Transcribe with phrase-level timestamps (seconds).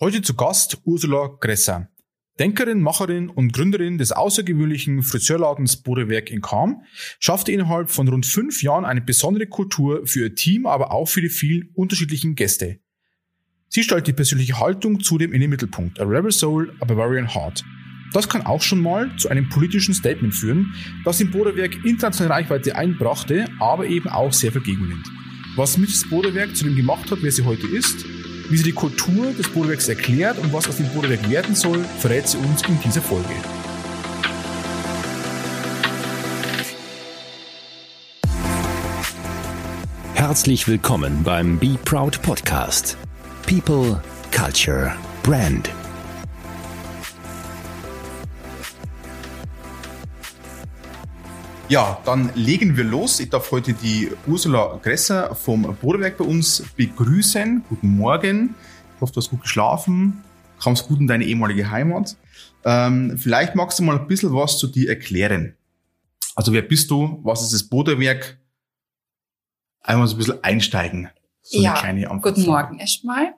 [0.00, 1.88] Heute zu Gast Ursula Gresser.
[2.38, 6.82] Denkerin, Macherin und Gründerin des außergewöhnlichen Friseurladens Bodewerk in Kam,
[7.18, 11.20] schaffte innerhalb von rund fünf Jahren eine besondere Kultur für ihr Team, aber auch für
[11.20, 12.78] die vielen unterschiedlichen Gäste.
[13.70, 15.98] Sie stellt die persönliche Haltung zudem in den Mittelpunkt.
[15.98, 17.64] A Rebel Soul, a Bavarian Heart.
[18.12, 20.74] Das kann auch schon mal zu einem politischen Statement führen,
[21.04, 25.08] das im Bodewerk internationale Reichweite einbrachte, aber eben auch sehr viel Gegenwind.
[25.56, 26.08] Was Mrs.
[26.08, 28.04] Bodewerk zu dem gemacht hat, wer sie heute ist,
[28.48, 32.28] wie sie die Kultur des Bodewerks erklärt und was aus dem Bodewerk werden soll, verrät
[32.28, 33.34] sie uns in dieser Folge.
[40.14, 42.96] Herzlich willkommen beim Be Proud Podcast.
[43.46, 45.70] People, Culture, Brand.
[51.68, 53.20] Ja, dann legen wir los.
[53.20, 57.62] Ich darf heute die Ursula Gresser vom Bodewerk bei uns begrüßen.
[57.68, 58.54] Guten Morgen.
[58.94, 60.24] Ich hoffe, du hast gut geschlafen.
[60.58, 62.16] Kommst gut in deine ehemalige Heimat.
[62.64, 65.56] Ähm, vielleicht magst du mal ein bisschen was zu dir erklären.
[66.34, 67.20] Also wer bist du?
[67.22, 68.40] Was ist das Bodewerk?
[69.82, 71.10] Einmal so ein bisschen einsteigen.
[71.42, 71.74] So ja,
[72.22, 73.34] guten Morgen erstmal.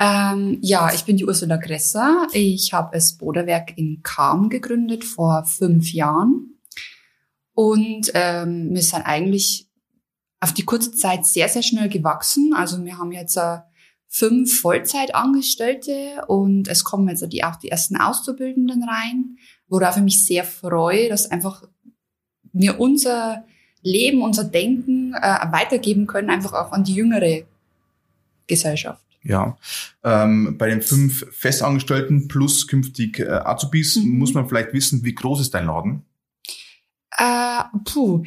[0.00, 2.28] Ähm, ja, ich bin die Ursula Gresser.
[2.32, 6.57] Ich habe das Bodewerk in Kam gegründet vor fünf Jahren.
[7.58, 9.66] Und ähm, wir sind eigentlich
[10.38, 12.54] auf die kurze Zeit sehr, sehr schnell gewachsen.
[12.54, 13.58] Also wir haben jetzt äh,
[14.06, 20.24] fünf Vollzeitangestellte und es kommen jetzt die, auch die ersten Auszubildenden rein, worauf ich mich
[20.24, 21.64] sehr freue, dass einfach
[22.52, 23.44] wir unser
[23.82, 27.42] Leben, unser Denken äh, weitergeben können, einfach auch an die jüngere
[28.46, 29.02] Gesellschaft.
[29.24, 29.58] Ja,
[30.04, 34.16] ähm, bei den fünf Festangestellten plus künftig äh, Azubis mhm.
[34.16, 36.04] muss man vielleicht wissen, wie groß ist dein Laden?
[37.18, 38.22] Äh, puh.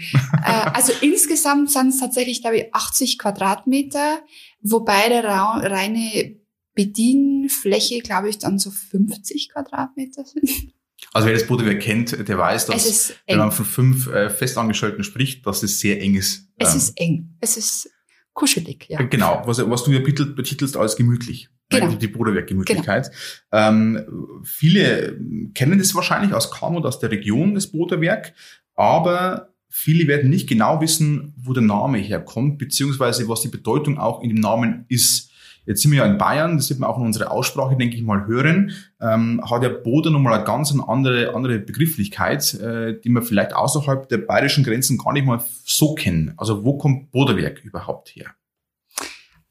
[0.46, 4.20] äh, also insgesamt sind es tatsächlich, glaube ich, 80 Quadratmeter,
[4.62, 6.36] wobei der Ra reine
[6.74, 10.74] Bedienfläche, glaube ich, dann so 50 Quadratmeter sind.
[11.14, 15.46] Also wer das Bodewerk kennt, der weiß, dass wenn man von fünf äh, Festangestellten spricht,
[15.46, 16.48] dass es sehr eng ist.
[16.58, 17.38] Es ähm, ist eng.
[17.40, 17.90] Es ist
[18.34, 19.02] kuschelig, ja.
[19.02, 21.50] Genau, was, was du ja betitelst als gemütlich.
[21.70, 21.94] Genau.
[21.94, 23.12] Die, Bodewerk-Gemütlichkeit.
[23.50, 23.70] Genau.
[23.70, 25.18] Ähm, viele
[25.54, 28.34] kennen das wahrscheinlich aus Kam und aus der Region, das Bodewerk
[28.82, 34.24] aber viele werden nicht genau wissen, wo der Name herkommt, beziehungsweise was die Bedeutung auch
[34.24, 35.30] in dem Namen ist.
[35.68, 38.02] Jetzt sind wir ja in Bayern, das wird man auch in unserer Aussprache, denke ich
[38.02, 43.22] mal, hören, ähm, hat der Boden nochmal eine ganz andere, andere Begrifflichkeit, äh, die wir
[43.22, 46.34] vielleicht außerhalb der bayerischen Grenzen gar nicht mal so kennen.
[46.38, 48.32] Also wo kommt Boderwerk überhaupt her?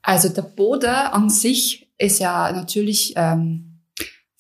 [0.03, 3.70] Also der Boder an sich ist ja natürlich ähm,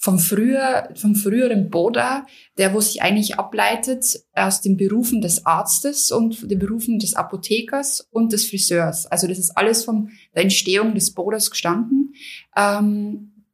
[0.02, 6.10] vom früher, vom früheren Boda, der wo sich eigentlich ableitet aus den Berufen des Arztes
[6.10, 9.04] und den Berufen des Apothekers und des Friseurs.
[9.06, 12.14] Also das ist alles von der Entstehung des Boders gestanden.
[12.56, 13.44] Ähm,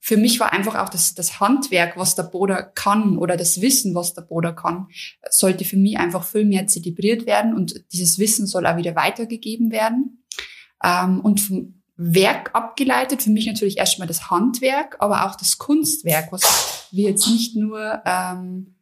[0.00, 3.94] für mich war einfach auch das, das Handwerk, was der Boda kann oder das Wissen,
[3.94, 4.88] was der Boda kann,
[5.28, 9.70] sollte für mich einfach viel mehr zelebriert werden und dieses Wissen soll auch wieder weitergegeben
[9.70, 10.24] werden.
[10.82, 13.22] Ähm, und vom, Werk abgeleitet.
[13.22, 18.02] Für mich natürlich erstmal das Handwerk, aber auch das Kunstwerk, was wir jetzt nicht nur
[18.04, 18.74] ähm,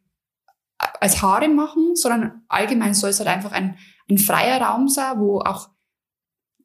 [0.77, 3.77] als Haare machen, sondern allgemein soll es halt einfach ein,
[4.09, 5.69] ein freier Raum sein, wo auch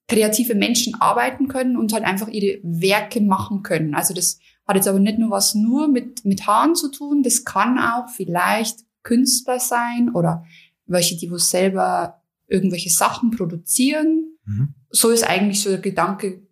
[0.08, 3.94] kreative Menschen arbeiten können und halt einfach ihre Werke machen können.
[3.94, 7.44] Also das hat jetzt aber nicht nur was nur mit, mit Haaren zu tun, das
[7.44, 10.44] kann auch vielleicht Künstler sein oder
[10.86, 14.36] welche, die wo selber irgendwelche Sachen produzieren.
[14.44, 14.74] Mhm.
[14.90, 16.45] So ist eigentlich so der Gedanke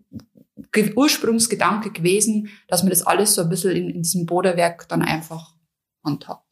[0.97, 5.55] Ursprungsgedanke gewesen, dass man das alles so ein bisschen in, in diesem Boderwerk dann einfach
[6.05, 6.45] handhabt.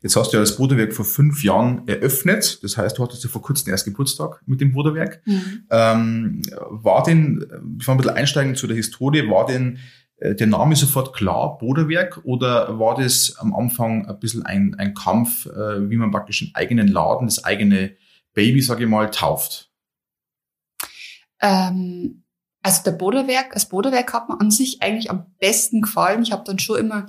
[0.00, 2.62] Jetzt hast du ja das Boderwerk vor fünf Jahren eröffnet.
[2.62, 5.22] Das heißt, du hattest ja vor kurzem erst Geburtstag mit dem Boderwerk.
[5.26, 5.66] Mhm.
[5.70, 7.44] Ähm, war denn,
[7.78, 9.78] ich will ein bisschen einsteigen zu der Historie, war denn
[10.16, 14.94] äh, der Name sofort klar, Boderwerk, oder war das am Anfang ein bisschen ein, ein
[14.94, 17.96] Kampf, äh, wie man praktisch einen eigenen Laden, das eigene
[18.32, 19.70] Baby, sage ich mal, tauft?
[21.42, 22.19] Ähm,
[22.62, 26.22] also der Boderwerk, das Boderwerk hat mir an sich eigentlich am besten gefallen.
[26.22, 27.06] Ich habe dann schon immer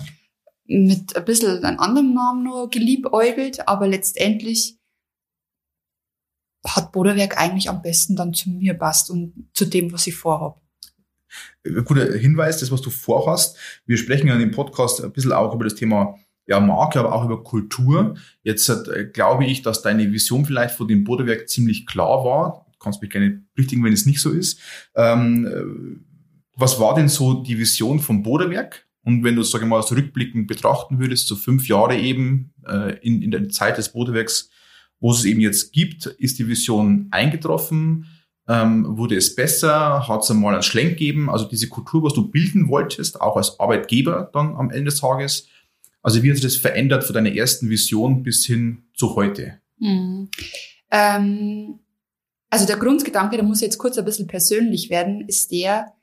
[0.65, 4.77] mit ein bisschen einem anderen Namen nur geliebäugelt, aber letztendlich
[6.65, 10.61] hat Boderwerk eigentlich am besten dann zu mir passt und zu dem, was ich vorhab.
[11.85, 13.57] Guter Hinweis, das, was du vorhast.
[13.85, 16.17] Wir sprechen ja in dem Podcast ein bisschen auch über das Thema
[16.47, 18.15] ja, Marke, aber auch über Kultur.
[18.43, 23.01] Jetzt äh, glaube ich, dass deine Vision vielleicht von dem Boderwerk ziemlich klar war kannst
[23.01, 24.59] mich gerne berichtigen, wenn es nicht so ist.
[24.95, 26.05] Ähm,
[26.55, 28.87] was war denn so die Vision vom Boderwerk?
[29.03, 33.21] Und wenn du, sage ich mal, rückblickend betrachten würdest, so fünf Jahre eben äh, in,
[33.21, 34.49] in der Zeit des Bodewerks,
[34.99, 38.05] wo es eben jetzt gibt, ist die Vision eingetroffen?
[38.47, 40.07] Ähm, wurde es besser?
[40.07, 41.29] Hat es einmal einen Schlenk gegeben?
[41.29, 45.47] Also diese Kultur, was du bilden wolltest, auch als Arbeitgeber dann am Ende des Tages.
[46.03, 49.59] Also wie hat sich das verändert von deiner ersten Vision bis hin zu heute?
[49.79, 50.29] Mhm.
[50.91, 51.79] Ähm,
[52.51, 55.93] also der Grundgedanke, der muss jetzt kurz ein bisschen persönlich werden, ist der,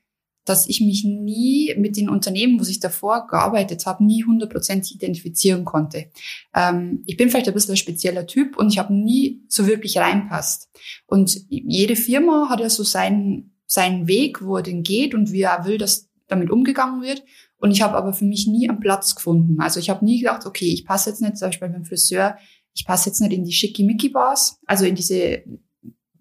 [0.47, 5.67] dass ich mich nie mit den Unternehmen, wo ich davor gearbeitet habe, nie hundertprozentig identifizieren
[5.67, 6.11] konnte.
[6.55, 9.99] Ähm, ich bin vielleicht ein bisschen ein spezieller Typ und ich habe nie so wirklich
[9.99, 10.71] reinpasst.
[11.07, 15.43] Und jede Firma hat ja so seinen, seinen Weg, wo er den geht und wie
[15.43, 17.23] er will, dass damit umgegangen wird.
[17.59, 19.61] Und ich habe aber für mich nie einen Platz gefunden.
[19.61, 22.39] Also ich habe nie gedacht, okay, ich passe jetzt nicht, zum Beispiel beim Friseur,
[22.75, 25.43] ich passe jetzt nicht in die Schickimicki-Bars, also in diese,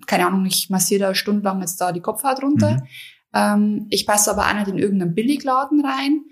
[0.08, 2.76] keine Ahnung, ich massiere da stundenlang jetzt da die Kopfhaut runter.
[2.76, 2.88] Mhm.
[3.34, 6.24] Ähm, ich passe aber auch nicht in irgendeinen Billigladen rein.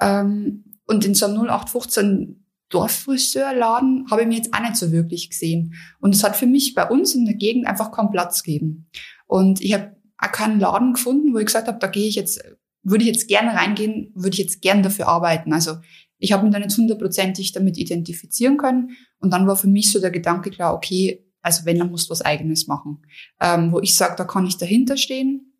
[0.00, 5.30] Ähm, und in so einem 0815 Dorffriseurladen habe ich mir jetzt auch nicht so wirklich
[5.30, 5.74] gesehen.
[6.00, 8.88] Und es hat für mich bei uns in der Gegend einfach keinen Platz gegeben.
[9.26, 12.42] Und ich habe auch keinen Laden gefunden, wo ich gesagt habe, da gehe ich jetzt,
[12.82, 15.52] würde ich jetzt gerne reingehen, würde ich jetzt gerne dafür arbeiten.
[15.52, 15.76] Also
[16.18, 18.90] ich habe mich da nicht hundertprozentig damit identifizieren können.
[19.20, 22.12] Und dann war für mich so der Gedanke klar, okay, also wenn, dann musst du
[22.12, 23.02] was Eigenes machen.
[23.40, 25.52] Ähm, wo ich sage, da kann ich dahinter stehen.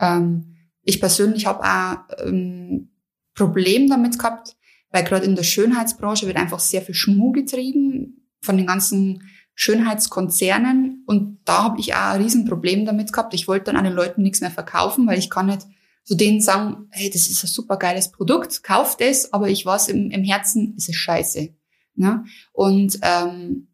[0.00, 2.90] Ähm, ich persönlich habe auch ähm,
[3.34, 4.56] Problem damit gehabt,
[4.90, 9.22] weil gerade in der Schönheitsbranche wird einfach sehr viel Schmuh getrieben von den ganzen
[9.54, 11.04] Schönheitskonzernen.
[11.06, 13.34] Und da habe ich auch ein Riesenproblem damit gehabt.
[13.34, 15.66] Ich wollte dann an den Leuten nichts mehr verkaufen, weil ich kann nicht
[16.04, 19.88] zu denen sagen, hey, das ist ein super geiles Produkt, kauf das, aber ich weiß
[19.88, 21.54] im, im Herzen, ist es scheiße.
[21.96, 22.24] Ja?
[22.52, 23.68] Und ähm,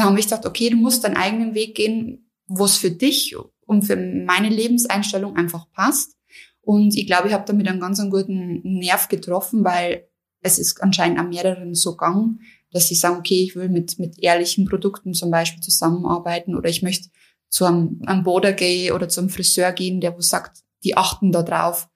[0.00, 3.36] da haben wir gedacht, okay, du musst deinen eigenen Weg gehen, wo es für dich
[3.66, 6.16] und für meine Lebenseinstellung einfach passt.
[6.62, 10.08] Und ich glaube, ich habe damit einen ganz einen guten Nerv getroffen, weil
[10.40, 12.40] es ist anscheinend an mehreren so gegangen,
[12.72, 16.80] dass sie sagen, okay, ich will mit, mit ehrlichen Produkten zum Beispiel zusammenarbeiten oder ich
[16.80, 17.10] möchte
[17.50, 21.42] zu einem, einem Boder gehen oder zum Friseur gehen, der wo sagt, die achten da
[21.42, 21.90] drauf,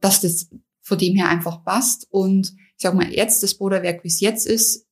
[0.00, 0.50] dass das
[0.82, 2.06] von dem her einfach passt.
[2.10, 4.87] Und ich sag mal, jetzt das Boderwerk, wie es jetzt ist,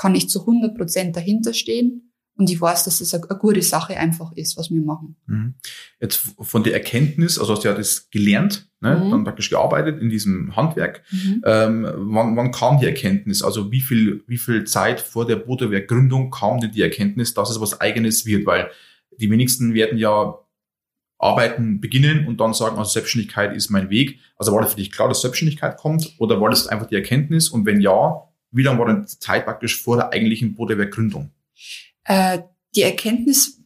[0.00, 2.12] kann ich zu 100 Prozent dahinter stehen.
[2.34, 5.16] Und ich weiß, dass es eine, eine, gute Sache einfach ist, was wir machen.
[5.26, 5.54] Mhm.
[6.00, 9.10] Jetzt von der Erkenntnis, also hast du ja das gelernt, ne, mhm.
[9.10, 11.02] dann praktisch gearbeitet in diesem Handwerk.
[11.10, 11.42] Mhm.
[11.44, 13.42] Ähm, wann, wann kam die Erkenntnis?
[13.42, 17.60] Also wie viel, wie viel Zeit vor der Boderwerk-Gründung kam denn die Erkenntnis, dass es
[17.60, 18.46] was Eigenes wird?
[18.46, 18.70] Weil
[19.18, 20.38] die wenigsten werden ja
[21.18, 24.18] Arbeiten beginnen und dann sagen, also Selbstständigkeit ist mein Weg.
[24.36, 27.50] Also war das für dich klar, dass Selbstständigkeit kommt oder war das einfach die Erkenntnis?
[27.50, 31.30] Und wenn ja, wie lange war denn die Zeit praktisch vor der eigentlichen Bodewerk-Gründung?
[32.04, 32.40] Äh,
[32.74, 33.62] die Erkenntnis,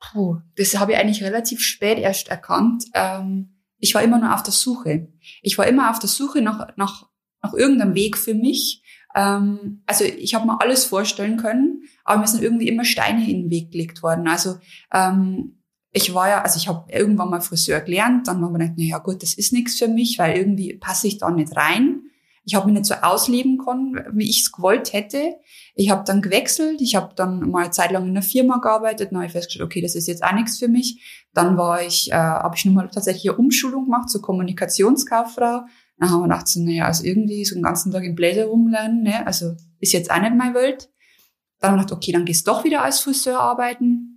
[0.00, 2.84] puh, das habe ich eigentlich relativ spät erst erkannt.
[2.94, 5.08] Ähm, ich war immer nur auf der Suche.
[5.42, 7.08] Ich war immer auf der Suche nach, nach,
[7.42, 8.82] nach irgendeinem Weg für mich.
[9.14, 13.42] Ähm, also ich habe mir alles vorstellen können, aber mir sind irgendwie immer Steine in
[13.42, 14.28] den Weg gelegt worden.
[14.28, 14.56] Also
[14.92, 15.62] ähm,
[15.92, 18.84] ich war ja, also ich habe irgendwann mal Friseur gelernt, dann war man nicht, na
[18.84, 22.02] ja gut, das ist nichts für mich, weil irgendwie passe ich da nicht rein.
[22.46, 25.34] Ich habe mich nicht so ausleben können, wie ich es gewollt hätte.
[25.74, 29.10] Ich habe dann gewechselt, ich habe dann mal eine Zeit lang in einer Firma gearbeitet,
[29.10, 31.26] dann habe ich festgestellt, okay, das ist jetzt auch nichts für mich.
[31.34, 35.66] Dann war ich, äh, habe ich nochmal tatsächlich eine Umschulung gemacht zur Kommunikationskauffrau.
[35.98, 39.02] Dann haben wir gedacht, so, naja, also irgendwie so den ganzen Tag im Bläser rumlernen,
[39.02, 39.26] ne?
[39.26, 40.88] also ist jetzt auch nicht meine Welt.
[41.58, 44.16] Dann habe ich gedacht, okay, dann gehst du doch wieder als Friseur arbeiten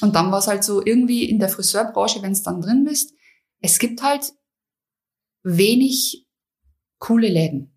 [0.00, 3.12] und dann war es halt so irgendwie in der Friseurbranche, wenn es dann drin bist,
[3.60, 4.32] es gibt halt
[5.42, 6.27] wenig
[6.98, 7.72] coole Läden.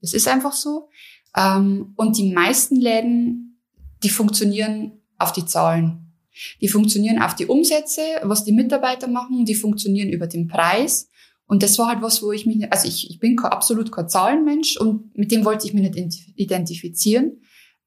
[0.00, 0.88] Das ist einfach so.
[1.36, 3.60] Ähm, und die meisten Läden,
[4.02, 6.12] die funktionieren auf die Zahlen.
[6.60, 11.08] Die funktionieren auf die Umsätze, was die Mitarbeiter machen, die funktionieren über den Preis.
[11.46, 14.76] Und das war halt was, wo ich mich, also ich, ich bin absolut kein Zahlenmensch
[14.78, 17.42] und mit dem wollte ich mich nicht identifizieren.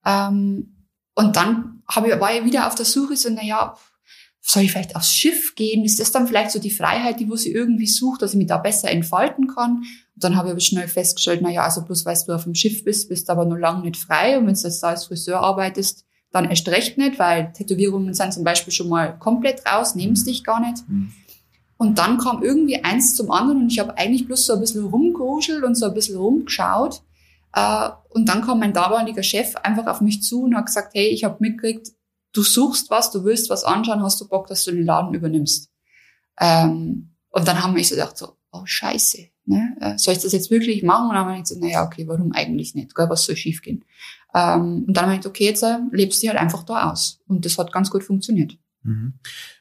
[0.05, 0.85] Ähm,
[1.15, 3.75] und dann habe ich, war ich wieder auf der Suche, so, naja,
[4.49, 5.83] soll ich vielleicht aufs Schiff gehen?
[5.83, 8.47] Ist das dann vielleicht so die Freiheit, die wo sie irgendwie sucht, dass ich mich
[8.47, 9.79] da besser entfalten kann?
[9.79, 12.85] Und dann habe ich aber schnell festgestellt, naja, also bloß weil du auf dem Schiff
[12.85, 14.37] bist, bist du aber nur lange nicht frei.
[14.37, 18.33] Und wenn du jetzt da als Friseur arbeitest, dann erst recht nicht, weil Tätowierungen sind
[18.33, 20.87] zum Beispiel schon mal komplett raus, nehmen es dich gar nicht.
[20.87, 21.11] Mhm.
[21.75, 24.85] Und dann kam irgendwie eins zum anderen und ich habe eigentlich bloß so ein bisschen
[24.85, 27.01] rumgeruschelt und so ein bisschen rumgeschaut
[27.53, 31.07] äh, und dann kam mein damaliger Chef einfach auf mich zu und hat gesagt, hey,
[31.07, 31.89] ich habe mitgekriegt,
[32.37, 35.69] du suchst was, du willst was anschauen, hast du Bock, dass du den Laden übernimmst.
[36.39, 39.75] Ähm, und dann haben wir so gedacht, so, oh scheiße, ne?
[39.81, 41.09] Äh, soll ich das jetzt wirklich machen?
[41.09, 42.95] Und dann haben wir gesagt, naja, okay, warum eigentlich nicht?
[42.95, 43.83] Gell, was soll schief gehen?
[44.35, 47.19] Ähm, und dann haben wir gesagt, okay, jetzt äh, lebst du halt einfach da aus.
[47.27, 48.57] Und das hat ganz gut funktioniert.
[48.83, 49.13] Mhm.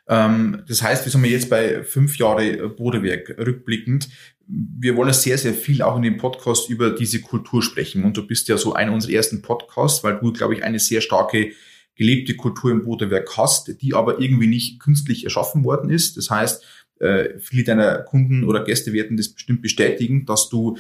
[0.09, 4.09] Ähm, das heißt, wir sind jetzt bei fünf Jahre Bodewerk rückblickend
[4.49, 8.05] wir wollen sehr, sehr viel auch in dem Podcast über diese Kultur sprechen.
[8.05, 11.01] Und du bist ja so einer unserer ersten Podcasts, weil du, glaube ich, eine sehr
[11.01, 11.53] starke
[11.97, 16.17] gelebte Kultur im Bodewerk hast, die aber irgendwie nicht künstlich erschaffen worden ist.
[16.17, 16.65] Das heißt,
[17.01, 20.77] äh, viele deiner Kunden oder Gäste werden das bestimmt bestätigen, dass du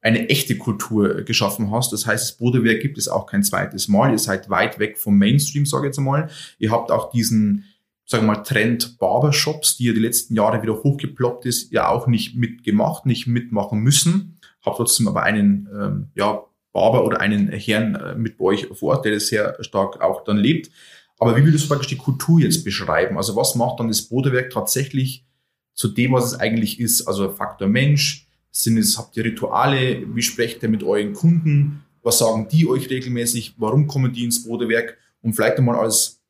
[0.00, 1.92] eine echte Kultur geschaffen hast.
[1.92, 4.12] Das heißt, das Bodewerk gibt es auch kein zweites Mal.
[4.12, 6.30] Ihr seid weit weg vom Mainstream, sage ich jetzt einmal.
[6.58, 7.64] Ihr habt auch diesen,
[8.04, 12.06] sagen wir mal, Trend Barbershops, die ja die letzten Jahre wieder hochgeploppt ist, ja auch
[12.06, 14.38] nicht mitgemacht, nicht mitmachen müssen.
[14.64, 16.44] Habt trotzdem aber einen, ähm, ja,
[16.76, 20.24] Barber oder einen Herrn äh, mit bei euch vor Ort, der das sehr stark auch
[20.24, 20.70] dann lebt.
[21.18, 23.16] Aber wie würdest du praktisch die Kultur jetzt beschreiben?
[23.16, 25.24] Also was macht dann das Bodewerk tatsächlich
[25.72, 27.08] zu dem, was es eigentlich ist?
[27.08, 30.02] Also Faktor Mensch, sind es, habt ihr Rituale?
[30.14, 31.82] Wie sprecht ihr mit euren Kunden?
[32.02, 33.54] Was sagen die euch regelmäßig?
[33.56, 34.98] Warum kommen die ins Bodewerk?
[35.22, 36.20] Und vielleicht einmal als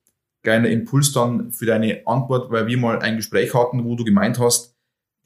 [0.45, 4.39] kleiner Impuls dann für deine Antwort, weil wir mal ein Gespräch hatten, wo du gemeint
[4.39, 4.77] hast,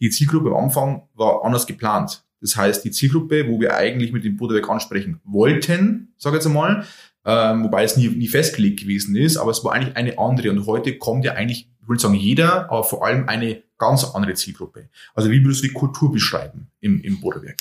[0.01, 2.25] die Zielgruppe am Anfang war anders geplant.
[2.41, 6.47] Das heißt, die Zielgruppe, wo wir eigentlich mit dem Bruderwerk ansprechen wollten, sage ich jetzt
[6.47, 6.87] einmal,
[7.25, 10.51] ähm, wobei es nie, nie festgelegt gewesen ist, aber es war eigentlich eine andere.
[10.51, 14.35] Und heute kommt ja eigentlich, ich würde sagen, jeder, aber vor allem eine ganz andere
[14.35, 14.89] Zielgruppe.
[15.15, 17.59] Also wie würdest du die Kultur beschreiben im, im Bruderwerk?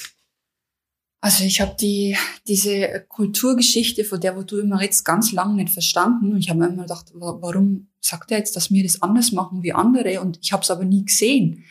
[1.22, 2.16] Also ich habe die
[2.48, 6.32] diese Kulturgeschichte, von der wo du immer jetzt ganz lange nicht verstanden.
[6.32, 9.62] Und ich habe mir immer gedacht, warum sagt er jetzt, dass wir das anders machen
[9.62, 10.22] wie andere?
[10.22, 11.66] Und ich habe es aber nie gesehen.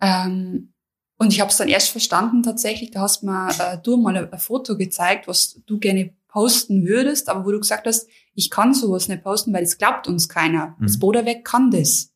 [0.00, 0.73] Ähm,
[1.24, 4.32] und ich habe es dann erst verstanden tatsächlich, da hast mir äh, du mal ein,
[4.32, 8.74] ein, Foto gezeigt, was du gerne posten würdest, aber wo du gesagt hast, ich kann
[8.74, 10.76] sowas nicht posten, weil es glaubt uns keiner.
[10.78, 10.86] Mhm.
[10.86, 12.12] Das Boderweg kann das.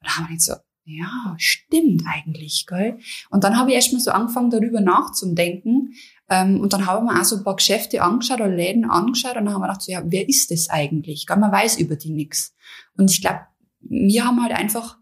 [0.00, 2.98] Und da haben wir nicht so, ja, stimmt eigentlich, gell?
[3.30, 5.94] Und dann habe ich erst mal so angefangen, darüber nachzudenken.
[6.28, 9.46] Ähm, und dann haben wir auch so ein paar Geschäfte angeschaut oder Läden angeschaut und
[9.46, 11.26] dann haben wir gedacht, so, ja, wer ist das eigentlich?
[11.26, 11.38] Gell?
[11.38, 12.54] Man weiß über die nichts.
[12.98, 13.40] Und ich glaube,
[13.80, 14.98] wir haben halt einfach,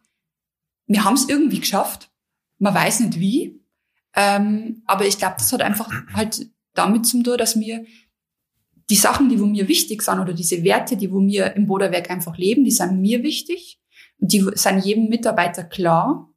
[0.86, 2.11] wir haben es irgendwie geschafft,
[2.62, 3.60] man weiß nicht wie.
[4.14, 7.84] Ähm, aber ich glaube, das hat einfach halt damit zum tun, dass mir
[8.88, 12.10] die Sachen, die wo mir wichtig sind oder diese Werte, die wo mir im Boderwerk
[12.10, 13.80] einfach leben, die sind mir wichtig
[14.18, 16.32] und die sind jedem Mitarbeiter klar.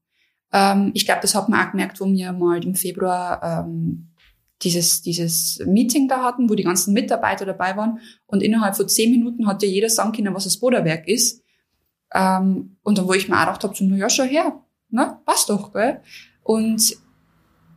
[0.51, 4.10] Ähm, ich glaube, das hat man auch gemerkt, wo wir mal im Februar ähm,
[4.63, 9.12] dieses, dieses Meeting da hatten, wo die ganzen Mitarbeiter dabei waren und innerhalb von zehn
[9.12, 11.44] Minuten hat ja jeder sagen können, was das Boderwerk ist.
[12.13, 15.19] Ähm, und dann, wo ich mir auch gedacht habe, so, na ja, schau her, ne?
[15.25, 16.01] Passt doch, gell?
[16.43, 16.97] Und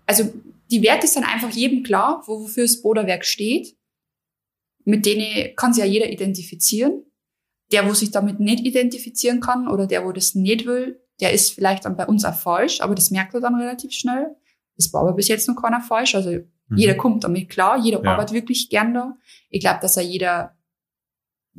[0.07, 0.33] also
[0.71, 3.77] die Werte sind einfach jedem klar, wofür das Boderwerk steht.
[4.85, 7.05] Mit denen kann sich ja jeder identifizieren.
[7.71, 11.53] Der, wo sich damit nicht identifizieren kann oder der, wo das nicht will, der ist
[11.53, 14.35] vielleicht dann bei uns auch falsch, aber das merkt er dann relativ schnell.
[14.77, 16.15] Das war aber bis jetzt noch keiner falsch.
[16.15, 16.77] Also mhm.
[16.77, 18.13] jeder kommt damit klar, jeder ja.
[18.13, 19.19] arbeitet wirklich gern da.
[19.51, 20.57] Ich glaube, dass er jeder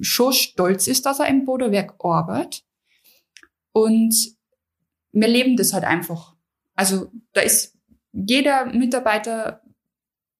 [0.01, 2.63] schon stolz ist, dass er im Boderwerk arbeitet.
[3.71, 4.15] Und
[5.11, 6.35] wir leben das halt einfach.
[6.75, 7.77] Also da ist
[8.11, 9.61] jeder Mitarbeiter,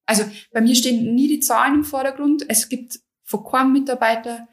[0.06, 2.44] also bei mir stehen nie die Zahlen im Vordergrund.
[2.48, 4.48] Es gibt vor keinem Mitarbeiter,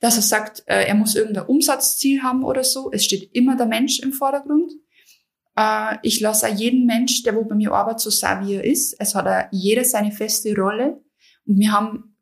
[0.00, 2.90] dass er sagt, äh, er muss irgendein Umsatzziel haben oder so.
[2.92, 4.72] Es steht immer der Mensch im Vordergrund.
[5.56, 8.64] Äh, ich lasse auch jeden Mensch, der wo bei mir arbeitet, so sein, wie er
[8.64, 8.94] ist.
[8.98, 11.02] Es hat auch jeder seine feste Rolle.
[11.46, 12.16] Und wir haben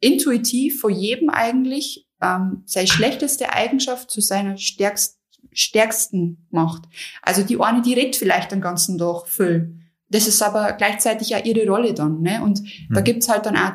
[0.00, 5.17] intuitiv vor jedem eigentlich ähm, seine schlechteste Eigenschaft zu seiner stärksten
[5.52, 6.84] stärksten macht.
[7.22, 9.78] Also die eine, die redet vielleicht den ganzen Tag viel.
[10.10, 12.22] Das ist aber gleichzeitig ja ihre Rolle dann.
[12.22, 12.42] Ne?
[12.42, 12.94] Und mhm.
[12.94, 13.72] da gibt's halt dann auch,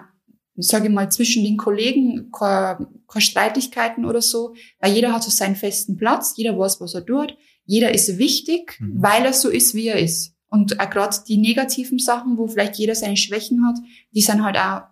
[0.55, 5.31] sage ich mal, zwischen den Kollegen keine, keine Streitigkeiten oder so, weil jeder hat so
[5.31, 9.01] seinen festen Platz, jeder weiß, was er tut, jeder ist wichtig, mhm.
[9.01, 10.33] weil er so ist, wie er ist.
[10.47, 13.77] Und auch gerade die negativen Sachen, wo vielleicht jeder seine Schwächen hat,
[14.11, 14.83] die sind halt auch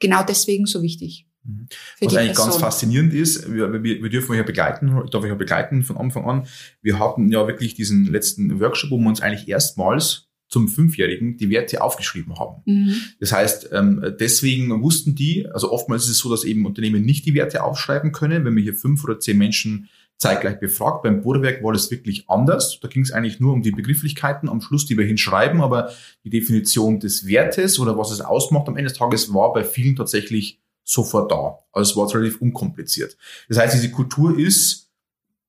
[0.00, 1.28] genau deswegen so wichtig.
[1.44, 1.66] Mhm.
[2.00, 2.50] Was eigentlich Person.
[2.50, 5.96] ganz faszinierend ist, wir, wir, wir dürfen euch ja begleiten, darf ich ja begleiten von
[5.96, 6.46] Anfang an.
[6.80, 11.48] Wir hatten ja wirklich diesen letzten Workshop, wo wir uns eigentlich erstmals zum Fünfjährigen die
[11.48, 12.62] Werte aufgeschrieben haben.
[12.66, 12.94] Mhm.
[13.20, 17.24] Das heißt, ähm, deswegen wussten die, also oftmals ist es so, dass eben Unternehmen nicht
[17.24, 21.02] die Werte aufschreiben können, wenn wir hier fünf oder zehn Menschen zeitgleich befragt.
[21.02, 22.78] Beim Bodewerk war das wirklich anders.
[22.80, 25.90] Da ging es eigentlich nur um die Begrifflichkeiten am Schluss, die wir hinschreiben, aber
[26.24, 29.96] die Definition des Wertes oder was es ausmacht am Ende des Tages war bei vielen
[29.96, 31.58] tatsächlich sofort da.
[31.72, 33.16] Also es war relativ unkompliziert.
[33.48, 34.90] Das heißt, diese Kultur ist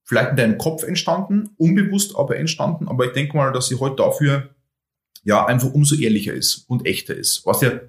[0.04, 3.96] vielleicht in deinem Kopf entstanden, unbewusst aber entstanden, aber ich denke mal, dass sie heute
[3.98, 4.50] dafür
[5.24, 7.46] ja einfach umso ehrlicher ist und echter ist.
[7.46, 7.80] Was ja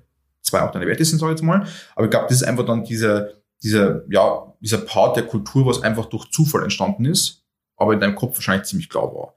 [0.42, 1.66] zwei auch deine Werte sind, sage ich jetzt mal.
[1.96, 3.30] Aber ich glaube, das ist einfach dann dieser,
[3.62, 7.44] dieser, ja, dieser Part der Kultur, was einfach durch Zufall entstanden ist,
[7.76, 9.34] aber in deinem Kopf wahrscheinlich ziemlich klar war.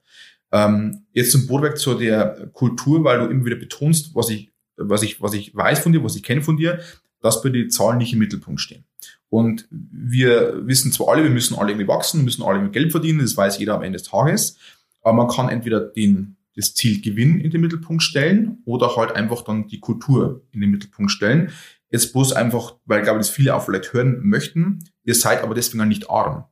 [0.51, 5.01] Ähm, jetzt zum Bohrwerk zu der Kultur, weil du immer wieder betonst, was ich, was
[5.01, 6.79] ich, was ich weiß von dir, was ich kenne von dir,
[7.27, 8.85] dass bei den Zahlen nicht im Mittelpunkt stehen.
[9.29, 13.19] Und wir wissen zwar alle, wir müssen alle irgendwie wachsen, müssen alle irgendwie Geld verdienen,
[13.19, 14.57] das weiß jeder am Ende des Tages,
[15.01, 19.43] aber man kann entweder den, das Ziel Gewinn in den Mittelpunkt stellen oder halt einfach
[19.43, 21.51] dann die Kultur in den Mittelpunkt stellen.
[21.89, 25.53] Jetzt bloß einfach, weil ich glaube, das viele auch vielleicht hören möchten, ihr seid aber
[25.53, 26.45] deswegen nicht arm.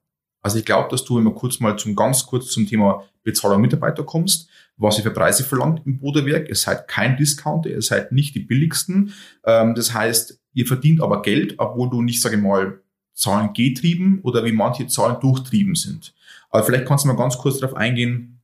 [0.46, 4.04] Also ich glaube, dass du immer kurz mal zum ganz kurz zum Thema Bezahlung Mitarbeiter
[4.04, 4.48] kommst,
[4.78, 6.50] was ihr für Preise verlangt im Bodewerk.
[6.50, 9.12] Ihr seid kein Discounter, ihr seid nicht die billigsten.
[9.44, 12.80] Ähm, das heißt, ihr verdient aber Geld, obwohl du nicht, sage ich mal,
[13.16, 16.14] Zahlen getrieben oder wie manche Zahlen durchtrieben sind.
[16.52, 18.40] Aber vielleicht kannst du mal ganz kurz darauf eingehen,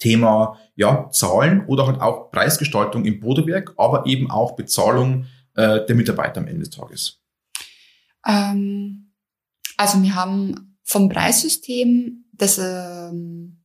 [0.00, 5.94] Thema ja, Zahlen oder halt auch Preisgestaltung im Bodewerk, aber eben auch Bezahlung äh, der
[5.94, 7.22] Mitarbeiter am Ende des Tages.
[8.26, 9.12] Ähm,
[9.76, 13.64] also wir haben vom Preissystem das ähm,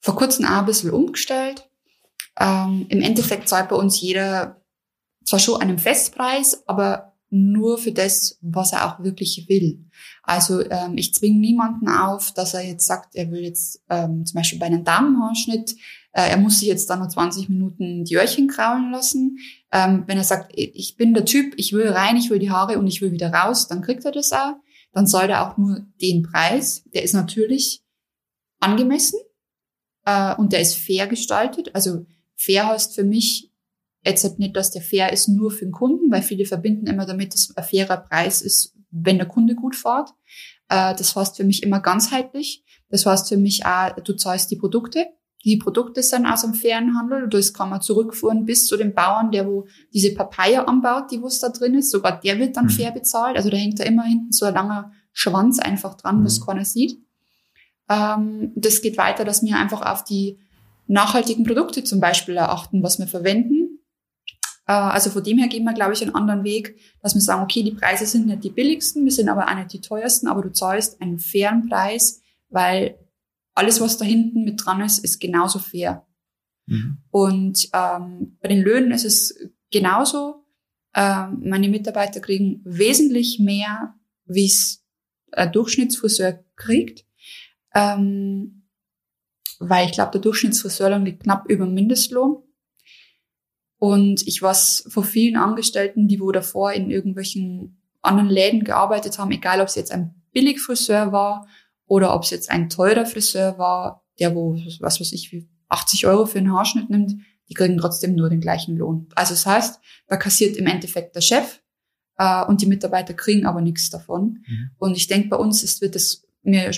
[0.00, 1.68] vor kurzem auch ein bisschen umgestellt.
[2.38, 4.62] Ähm, Im Endeffekt zahlt bei uns jeder
[5.24, 9.84] zwar schon einen Festpreis, aber nur für das, was er auch wirklich will.
[10.22, 14.38] Also ähm, ich zwinge niemanden auf, dass er jetzt sagt, er will jetzt ähm, zum
[14.38, 15.74] Beispiel bei einem Damenhaarschnitt,
[16.12, 19.38] äh, er muss sich jetzt dann nur 20 Minuten die Öhrchen kraulen lassen.
[19.72, 22.78] Ähm, wenn er sagt, ich bin der Typ, ich will rein, ich will die Haare
[22.78, 24.54] und ich will wieder raus, dann kriegt er das auch.
[24.96, 26.82] Dann soll er auch nur den Preis.
[26.94, 27.84] Der ist natürlich
[28.60, 29.20] angemessen
[30.06, 31.74] äh, und der ist fair gestaltet.
[31.74, 33.52] Also fair heißt für mich,
[34.06, 37.34] Jetzt nicht, dass der fair ist nur für den Kunden, weil viele verbinden immer damit,
[37.34, 40.10] dass ein fairer Preis ist, wenn der Kunde gut fährt.
[40.68, 42.64] Äh, das heißt für mich immer ganzheitlich.
[42.88, 45.08] Das heißt für mich auch, du zahlst die Produkte.
[45.46, 47.28] Die Produkte sind aus dem fairen Handel.
[47.28, 51.28] Das kann man zurückführen bis zu dem Bauern, der wo diese Papaya anbaut, die wo
[51.28, 51.92] es da drin ist.
[51.92, 52.70] Sogar der wird dann mhm.
[52.70, 53.36] fair bezahlt.
[53.36, 56.24] Also da hängt da immer hinten so ein langer Schwanz einfach dran, mhm.
[56.24, 56.98] was keiner sieht.
[57.88, 60.40] Ähm, das geht weiter, dass wir einfach auf die
[60.88, 63.66] nachhaltigen Produkte zum Beispiel erachten, was wir verwenden
[64.66, 67.42] äh, also von dem her gehen wir, glaube ich, einen anderen Weg, dass wir sagen,
[67.42, 70.42] okay, die Preise sind nicht die billigsten, wir sind aber auch nicht die teuersten, aber
[70.42, 72.98] du zahlst einen fairen Preis, weil
[73.56, 76.06] alles, was da hinten mit dran ist, ist genauso fair.
[76.66, 76.98] Mhm.
[77.10, 79.34] Und ähm, bei den Löhnen ist es
[79.70, 80.44] genauso.
[80.94, 83.94] Ähm, meine Mitarbeiter kriegen wesentlich mehr,
[84.26, 84.84] wie es
[85.32, 87.06] ein Durchschnittsfriseur kriegt.
[87.74, 88.68] Ähm,
[89.58, 92.42] weil ich glaube, der Durchschnittsfriseur liegt knapp über Mindestlohn.
[93.78, 99.30] Und ich weiß von vielen Angestellten, die wo davor in irgendwelchen anderen Läden gearbeitet haben,
[99.30, 101.46] egal ob es jetzt ein Billigfriseur war
[101.86, 106.06] oder ob es jetzt ein teurer Friseur war, der wo, was weiß ich, wie 80
[106.06, 107.14] Euro für einen Haarschnitt nimmt,
[107.48, 109.08] die kriegen trotzdem nur den gleichen Lohn.
[109.14, 111.60] Also das heißt, da kassiert im Endeffekt der Chef
[112.18, 114.44] äh, und die Mitarbeiter kriegen aber nichts davon.
[114.46, 114.70] Mhm.
[114.78, 116.72] Und ich denke, bei uns ist, wird das, wir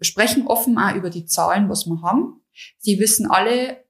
[0.00, 2.40] sprechen offen auch über die Zahlen, was wir haben.
[2.84, 3.84] Die wissen alle,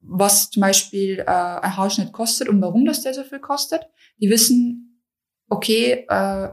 [0.00, 3.82] was zum Beispiel äh, ein Haarschnitt kostet und warum das der so viel kostet.
[4.20, 5.04] Die wissen,
[5.48, 6.48] okay, äh,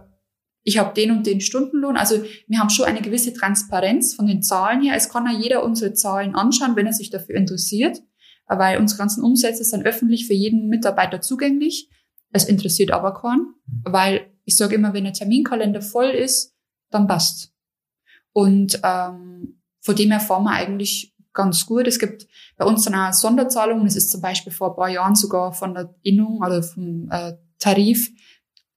[0.66, 1.96] ich habe den und den Stundenlohn.
[1.96, 4.96] Also wir haben schon eine gewisse Transparenz von den Zahlen her.
[4.98, 8.02] Es kann ja jeder unsere Zahlen anschauen, wenn er sich dafür interessiert,
[8.48, 11.90] weil unsere ganzen Umsätze sind öffentlich für jeden Mitarbeiter zugänglich.
[12.32, 16.56] Es interessiert aber keinen, weil ich sage immer, wenn der Terminkalender voll ist,
[16.90, 17.54] dann passt.
[18.34, 21.86] Und ähm, von dem her fahren wir eigentlich ganz gut.
[21.86, 23.86] Es gibt bei uns dann auch Sonderzahlungen.
[23.86, 27.34] Es ist zum Beispiel vor ein paar Jahren sogar von der Innung oder vom äh,
[27.60, 28.12] Tarif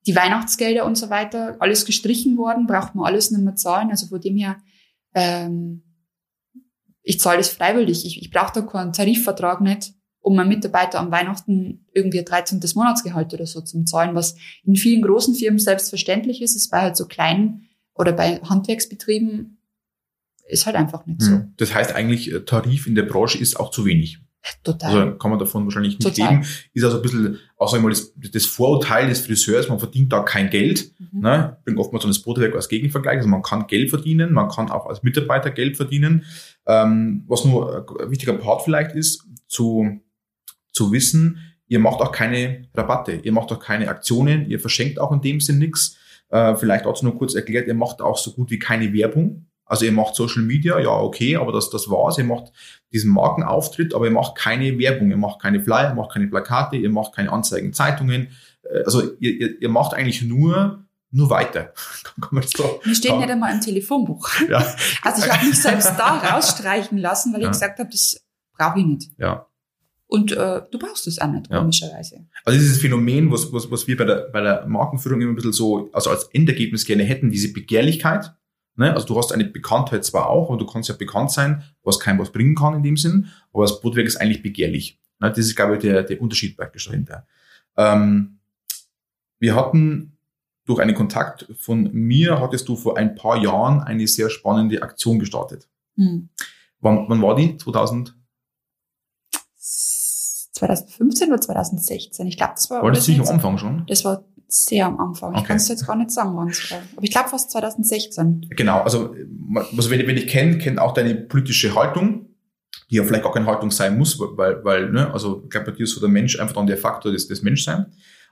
[0.07, 3.89] die Weihnachtsgelder und so weiter alles gestrichen worden, braucht man alles nicht mehr zahlen.
[3.89, 4.57] Also von dem her,
[5.13, 5.83] ähm,
[7.01, 8.05] ich zahle das freiwillig.
[8.05, 12.61] Ich, ich brauche da keinen Tarifvertrag nicht, um meinen Mitarbeiter am Weihnachten irgendwie ein 13.
[12.75, 16.55] Monatsgehalt oder so zum Zahlen, was in vielen großen Firmen selbstverständlich ist.
[16.55, 19.57] Es bei halt so kleinen oder bei Handwerksbetrieben
[20.47, 21.31] ist halt einfach nicht so.
[21.31, 21.53] Hm.
[21.57, 24.19] Das heißt eigentlich, äh, Tarif in der Branche ist auch zu wenig.
[24.63, 25.01] Total.
[25.01, 26.35] Also kann man davon wahrscheinlich nicht Total.
[26.35, 26.45] leben.
[26.73, 30.11] Ist also ein bisschen, auch sag ich mal, das, das Vorurteil des Friseurs, man verdient
[30.13, 30.93] da kein Geld.
[31.11, 31.21] Mhm.
[31.21, 31.57] Ne?
[31.59, 33.17] Ich bringe oftmals so das Bodewerk als Gegenvergleich.
[33.17, 36.25] Also man kann Geld verdienen, man kann auch als Mitarbeiter Geld verdienen.
[36.65, 39.99] Ähm, was nur ein wichtiger Part vielleicht ist, zu,
[40.71, 45.11] zu wissen, ihr macht auch keine Rabatte, ihr macht auch keine Aktionen, ihr verschenkt auch
[45.11, 45.97] in dem Sinn nichts.
[46.29, 49.47] Äh, vielleicht auch nur kurz erklärt, ihr macht auch so gut wie keine Werbung.
[49.69, 52.17] Also ihr macht Social Media, ja, okay, aber das, das war's.
[52.17, 52.51] Ihr macht
[52.91, 56.75] diesen Markenauftritt, aber ihr macht keine Werbung, ihr macht keine Flyer, ihr macht keine Plakate,
[56.75, 58.29] ihr macht keine Anzeigen, Zeitungen.
[58.63, 61.73] Äh, also ihr, ihr, ihr macht eigentlich nur nur weiter.
[62.21, 64.29] Kann so Wir stehen nicht einmal im Telefonbuch.
[64.49, 64.59] Ja.
[65.01, 67.47] Also ich habe mich selbst da rausstreichen lassen, weil ja.
[67.47, 68.23] ich gesagt habe, das
[68.57, 69.11] brauche ich nicht.
[69.17, 69.47] Ja.
[70.07, 71.59] Und äh, du brauchst es auch nicht, ja.
[71.59, 72.25] komischerweise.
[72.43, 75.53] Also dieses Phänomen, was, was, was wir bei der, bei der Markenführung immer ein bisschen
[75.53, 78.33] so, also als Endergebnis gerne hätten, diese Begehrlichkeit,
[78.79, 78.93] Ne?
[78.93, 82.17] Also du hast eine Bekanntheit zwar auch, aber du kannst ja bekannt sein, was kein
[82.17, 84.97] was bringen kann in dem Sinn, aber das Bootwerk ist eigentlich begehrlich.
[85.19, 85.29] Ne?
[85.29, 87.27] Das ist, glaube ich, der, der Unterschied praktisch dahinter.
[87.75, 88.39] Ähm,
[89.37, 90.17] wir hatten
[90.65, 95.19] durch einen Kontakt von mir, hattest du vor ein paar Jahren eine sehr spannende Aktion
[95.19, 95.67] gestartet.
[95.97, 96.29] Hm.
[96.79, 97.57] Wann, wann war die?
[97.57, 98.15] 2000?
[99.57, 102.27] 2015 oder 2016.
[102.27, 102.81] Ich glaube, das war.
[102.81, 103.85] War das ziemlich am Anfang schon?
[103.87, 105.33] Das war sehr am Anfang.
[105.33, 105.47] Ich Okay.
[105.47, 106.79] kann es jetzt gar nicht sagen, wann es war.
[106.95, 108.47] Aber ich glaube fast 2016.
[108.49, 109.15] Genau, also,
[109.77, 112.27] also wenn, wenn ich kenne, kennt auch deine politische Haltung,
[112.89, 115.77] die ja vielleicht auch keine Haltung sein muss, weil, weil ne, also ich glaube, bei
[115.77, 117.85] dir ist so der Mensch einfach dann der Faktor des, des Menschsein.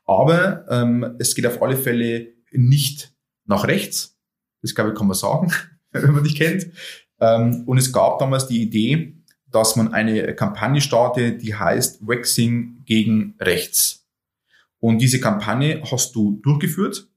[0.06, 3.13] Aber ähm, es geht auf alle Fälle nicht
[3.45, 4.17] nach rechts.
[4.62, 5.51] Das glaube ich, kann man sagen,
[5.91, 6.67] wenn man dich kennt.
[7.19, 9.13] Ähm, und es gab damals die Idee,
[9.51, 14.07] dass man eine Kampagne startet, die heißt Waxing gegen rechts.
[14.88, 17.10] Und diese Kampagne hast du durchgeführt,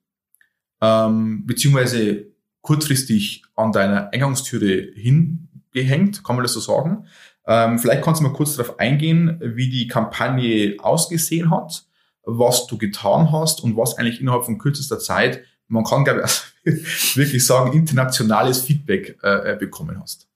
[0.81, 2.27] ähm, beziehungsweise
[2.63, 7.07] kurzfristig an deiner Eingangstüre hingehängt, kann man das so sagen.
[7.47, 11.85] Ähm, vielleicht kannst du mal kurz darauf eingehen, wie die Kampagne ausgesehen hat,
[12.25, 16.25] was du getan hast und was eigentlich innerhalb von kürzester Zeit, man kann glaube
[16.65, 20.27] ich wirklich sagen, internationales Feedback äh, äh, bekommen hast.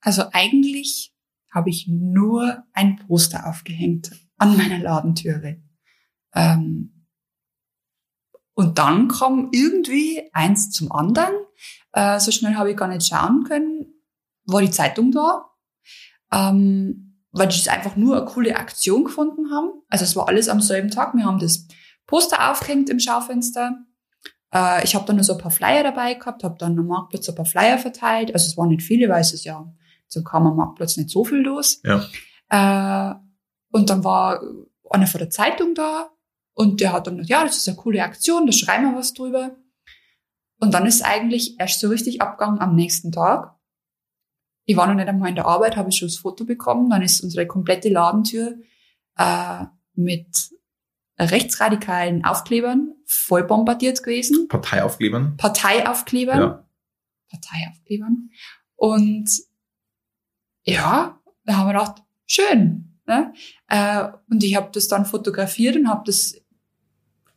[0.00, 1.14] Also eigentlich
[1.52, 5.62] habe ich nur ein Poster aufgehängt an meiner Ladentüre.
[6.34, 6.94] Ähm,
[8.54, 11.34] und dann kam irgendwie eins zum anderen.
[11.92, 13.86] Äh, so schnell habe ich gar nicht schauen können.
[14.46, 15.50] War die Zeitung da?
[16.32, 19.70] Ähm, weil die es einfach nur eine coole Aktion gefunden haben.
[19.88, 21.14] Also es war alles am selben Tag.
[21.14, 21.66] Wir haben das
[22.06, 23.76] Poster aufgehängt im Schaufenster.
[24.54, 27.28] Äh, ich habe dann nur so ein paar Flyer dabei gehabt, habe dann am Marktplatz
[27.28, 28.32] ein paar Flyer verteilt.
[28.32, 29.66] Also es waren nicht viele, weil es ist ja,
[30.06, 31.82] so kam am Marktplatz nicht so viel los.
[31.82, 32.04] Ja.
[32.50, 33.14] Äh,
[33.72, 34.40] und dann war
[34.90, 36.13] einer von der Zeitung da
[36.54, 39.12] und der hat dann gesagt, ja, das ist eine coole Aktion, da schreiben wir was
[39.12, 39.56] drüber.
[40.60, 43.54] Und dann ist eigentlich erst so richtig abgegangen am nächsten Tag.
[44.66, 46.88] Ich war noch nicht einmal in der Arbeit, habe ich schon das Foto bekommen.
[46.88, 48.56] Dann ist unsere komplette Ladentür
[49.18, 49.64] äh,
[49.94, 50.50] mit
[51.18, 54.48] rechtsradikalen Aufklebern voll bombardiert gewesen.
[54.48, 55.36] Parteiaufklebern.
[55.36, 56.40] Parteiaufklebern.
[56.40, 56.68] Ja.
[57.30, 58.30] Parteiaufklebern.
[58.76, 59.30] Und
[60.62, 63.00] ja, da haben wir gedacht, schön.
[63.06, 63.34] Ne?
[63.68, 66.34] Äh, und ich habe das dann fotografiert und habe das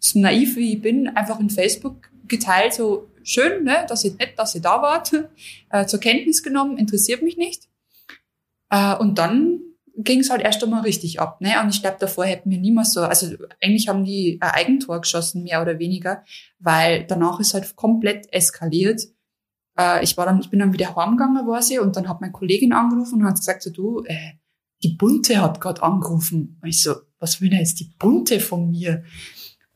[0.09, 4.37] so naiv wie ich bin einfach in Facebook geteilt, so schön, ne, dass ihr nett,
[4.37, 5.11] dass ihr da wart,
[5.69, 7.67] äh, zur Kenntnis genommen, interessiert mich nicht.
[8.69, 9.61] Äh, und dann
[9.97, 11.41] ging es halt erst einmal richtig ab.
[11.41, 11.59] Ne?
[11.61, 15.43] Und ich glaube, davor hätten wir niemals so, also eigentlich haben die ein Eigentor geschossen,
[15.43, 16.23] mehr oder weniger,
[16.59, 19.01] weil danach ist halt komplett eskaliert.
[19.77, 22.31] Äh, ich war dann, ich bin dann wieder heimgegangen, war sie, und dann hat meine
[22.31, 24.33] Kollegin angerufen und hat gesagt, so, du, äh,
[24.83, 26.59] die Bunte hat gerade angerufen.
[26.61, 29.03] Und ich so, was will denn jetzt die Bunte von mir?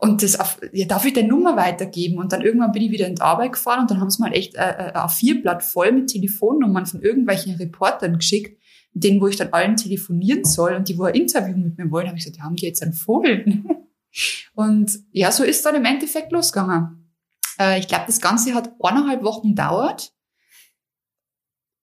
[0.04, 2.18] Und das auf, ja, darf ich der Nummer weitergeben?
[2.18, 4.34] Und dann irgendwann bin ich wieder in die Arbeit gefahren und dann haben sie mal
[4.34, 8.60] echt äh, ein A4-Blatt voll mit Telefonnummern von irgendwelchen Reportern geschickt,
[8.94, 12.08] denen, wo ich dann allen telefonieren soll und die, wo ein Interview mit mir wollen,
[12.08, 13.64] habe ich gesagt, ja, haben die jetzt einen Vogel?
[14.56, 17.14] und ja, so ist dann im Endeffekt losgegangen.
[17.60, 20.16] Äh, ich glaube, das Ganze hat eineinhalb Wochen gedauert.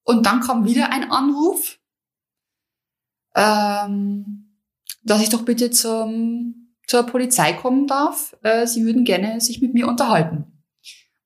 [0.03, 1.79] Und dann kam wieder ein Anruf,
[3.37, 4.57] ähm,
[5.05, 8.37] dass ich doch bitte zum, zur Polizei kommen darf.
[8.43, 10.65] Äh, sie würden gerne sich mit mir unterhalten.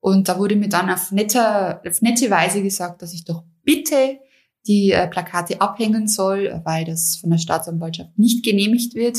[0.00, 4.18] Und da wurde mir dann auf nette, auf nette Weise gesagt, dass ich doch bitte
[4.66, 9.18] die äh, Plakate abhängen soll, weil das von der Staatsanwaltschaft nicht genehmigt wird.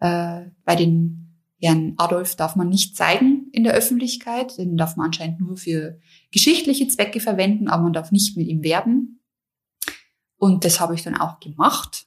[0.00, 1.28] Äh, bei den
[1.60, 5.98] Herrn Adolf darf man nicht zeigen in der Öffentlichkeit, den darf man anscheinend nur für
[6.30, 9.20] geschichtliche Zwecke verwenden, aber man darf nicht mit ihm werben.
[10.36, 12.06] Und das habe ich dann auch gemacht.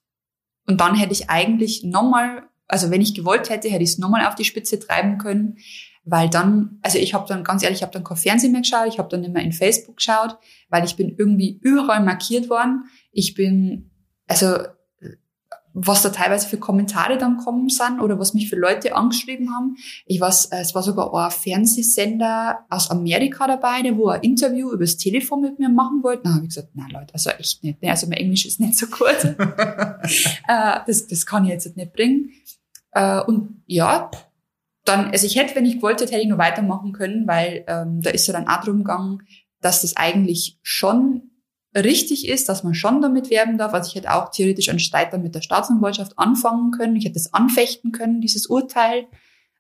[0.67, 4.25] Und dann hätte ich eigentlich nochmal, also wenn ich gewollt hätte, hätte ich es nochmal
[4.25, 5.57] auf die Spitze treiben können,
[6.03, 8.87] weil dann, also ich habe dann ganz ehrlich, ich habe dann kein Fernsehen mehr geschaut,
[8.87, 10.37] ich habe dann nicht mehr in Facebook geschaut,
[10.69, 12.85] weil ich bin irgendwie überall markiert worden.
[13.11, 13.91] Ich bin,
[14.27, 14.57] also
[15.73, 19.77] was da teilweise für Kommentare dann kommen sind oder was mich für Leute angeschrieben haben.
[20.05, 24.97] Ich weiß, es war sogar ein Fernsehsender aus Amerika dabei, der wo ein Interview übers
[24.97, 26.23] Telefon mit mir machen wollte.
[26.23, 27.77] Dann habe ich gesagt, nein Leute, also echt nicht.
[27.83, 29.23] Also mein Englisch ist nicht so gut.
[30.47, 32.31] äh, das, das kann ich jetzt nicht bringen.
[32.91, 34.11] Äh, und ja,
[34.85, 38.09] dann, also ich hätte, wenn ich gewollt hätte, ich nur weitermachen können, weil ähm, da
[38.09, 39.23] ist ja dann auch drum gegangen,
[39.61, 41.31] dass das eigentlich schon
[41.75, 43.73] richtig ist, dass man schon damit werben darf.
[43.73, 46.95] Also ich hätte auch theoretisch einen Streit dann mit der Staatsanwaltschaft anfangen können.
[46.95, 49.05] Ich hätte es anfechten können, dieses Urteil.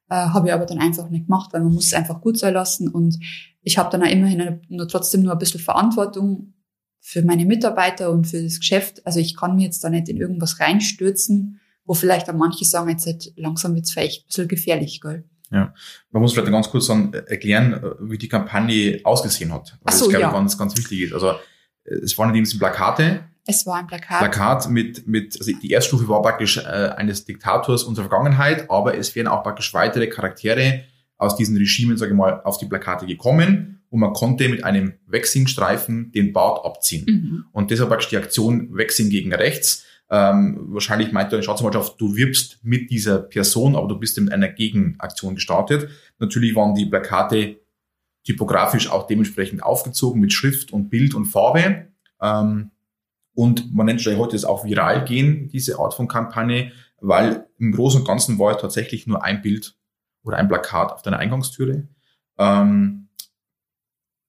[0.09, 2.53] Äh, habe ich aber dann einfach nicht gemacht, weil man muss es einfach gut sein
[2.53, 2.89] lassen.
[2.89, 3.17] Und
[3.61, 6.53] ich habe dann auch immerhin eine, nur trotzdem nur ein bisschen Verantwortung
[6.99, 9.05] für meine Mitarbeiter und für das Geschäft.
[9.05, 12.89] Also ich kann mir jetzt da nicht in irgendwas reinstürzen, wo vielleicht auch manche sagen,
[12.89, 15.23] jetzt halt langsam wird's vielleicht ein bisschen gefährlich, gell?
[15.51, 15.73] Ja,
[16.11, 19.77] man muss vielleicht ganz kurz dann erklären, wie die Kampagne ausgesehen hat.
[19.83, 20.27] Ach so, das, glaube ja.
[20.29, 21.13] ich, ganz, ganz wichtig ist.
[21.13, 21.33] Also
[21.83, 24.19] es waren in dem Sinne Plakate, Es war ein Plakat.
[24.19, 26.61] Plakat mit, mit, also die Erststufe war praktisch äh,
[26.95, 30.83] eines Diktators unserer Vergangenheit, aber es wären auch praktisch weitere Charaktere
[31.17, 34.93] aus diesen Regimen, sage ich mal, auf die Plakate gekommen und man konnte mit einem
[35.07, 37.05] Waxing-Streifen den Bart abziehen.
[37.07, 37.45] Mhm.
[37.51, 39.85] Und deshalb praktisch die Aktion Waxing gegen rechts.
[40.13, 44.49] Ähm, wahrscheinlich meint die Staatsanwaltschaft, du wirbst mit dieser Person, aber du bist in einer
[44.49, 45.89] Gegenaktion gestartet.
[46.19, 47.61] Natürlich waren die Plakate
[48.25, 51.87] typografisch auch dementsprechend aufgezogen mit Schrift und Bild und Farbe.
[52.21, 52.71] Ähm,
[53.33, 58.01] und man nennt es heute auch viral gehen, diese Art von Kampagne, weil im Großen
[58.01, 59.75] und Ganzen war es tatsächlich nur ein Bild
[60.23, 61.87] oder ein Plakat auf deiner Eingangstüre.
[62.37, 63.00] Ähm,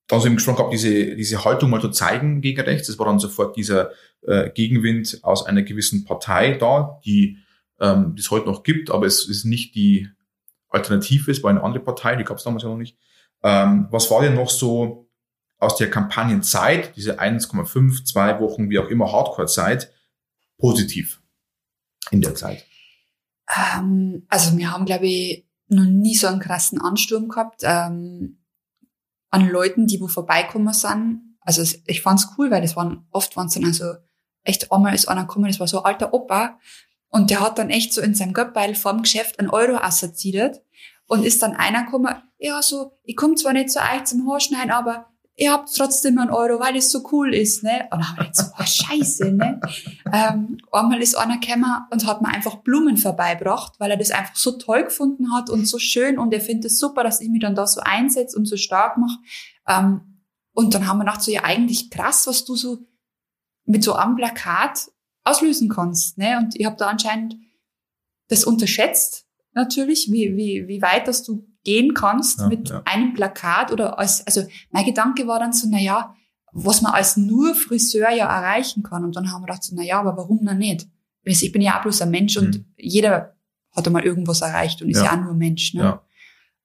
[0.09, 2.89] dann so im gesprochen gehabt, diese, diese Haltung mal zu zeigen gegen rechts.
[2.89, 3.91] Das war dann sofort dieser
[4.23, 7.39] äh, Gegenwind aus einer gewissen Partei da, die
[7.81, 10.09] ähm, es heute noch gibt, aber es ist nicht die
[10.69, 12.97] Alternative, es war eine andere Partei, die gab es damals ja noch nicht.
[13.43, 15.09] Ähm, was war denn noch so
[15.59, 19.93] aus der Kampagnenzeit, diese 1,5, zwei Wochen, wie auch immer, Hardcore-Zeit,
[20.59, 21.21] positiv
[22.11, 22.67] in der Zeit?
[23.49, 28.42] Ähm, also wir haben, glaube ich, noch nie so einen krassen Ansturm gehabt ähm,
[29.33, 31.37] an Leuten, die wo vorbeikommen sind.
[31.41, 33.95] Also ich fand's cool, weil das waren oft waren es dann also
[34.45, 36.59] echt einmal ist einer gekommen, das war so ein alter Opa
[37.09, 40.63] und der hat dann echt so in seinem Geldbeutel vorm Geschäft einen Euro assoziiert
[41.07, 44.71] und ist dann einer gekommen, ja so, ich komme zwar nicht zu euch zum Haarschneiden,
[44.71, 47.89] aber ihr habt trotzdem einen Euro, weil es so cool ist, ne?
[47.91, 49.61] Und dann wir gedacht, so, oh, scheiße, ne?
[50.13, 54.37] Ähm, einmal ist einer gekommen und hat mir einfach Blumen vorbeibracht, weil er das einfach
[54.37, 57.41] so toll gefunden hat und so schön und er findet es super, dass ich mich
[57.41, 59.19] dann da so einsetze und so stark mache.
[59.67, 62.79] Ähm, und dann haben wir gedacht, so, ja, eigentlich krass, was du so
[63.65, 64.91] mit so einem Plakat
[65.25, 66.39] auslösen kannst, ne?
[66.39, 67.37] Und ich habe da anscheinend
[68.29, 72.83] das unterschätzt, natürlich, wie, wie, wie weit dass du gehen kannst ja, mit ja.
[72.85, 76.15] einem Plakat oder als, also mein Gedanke war dann so, na ja,
[76.53, 79.05] was man als nur Friseur ja erreichen kann.
[79.05, 80.87] Und dann haben wir gedacht, so, na ja, aber warum dann nicht?
[81.25, 82.47] Ich bin ja auch bloß ein Mensch mhm.
[82.47, 83.37] und jeder
[83.71, 85.73] hat einmal irgendwas erreicht und ist ja, ja auch nur Mensch.
[85.73, 86.01] Ne?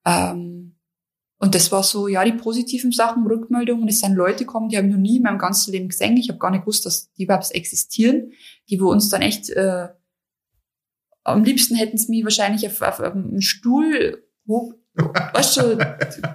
[0.06, 0.32] Ja.
[0.32, 0.76] Ähm,
[1.40, 3.88] und das war so, ja, die positiven Sachen, Rückmeldungen.
[3.88, 6.18] Es sind Leute gekommen, die habe ich noch nie in meinem ganzen Leben gesehen.
[6.18, 8.32] Ich habe gar nicht gewusst, dass die überhaupt existieren,
[8.70, 9.90] die wo uns dann echt äh,
[11.24, 15.78] am liebsten hätten sie mich wahrscheinlich auf, auf, auf einen Stuhl hoch, weißt du,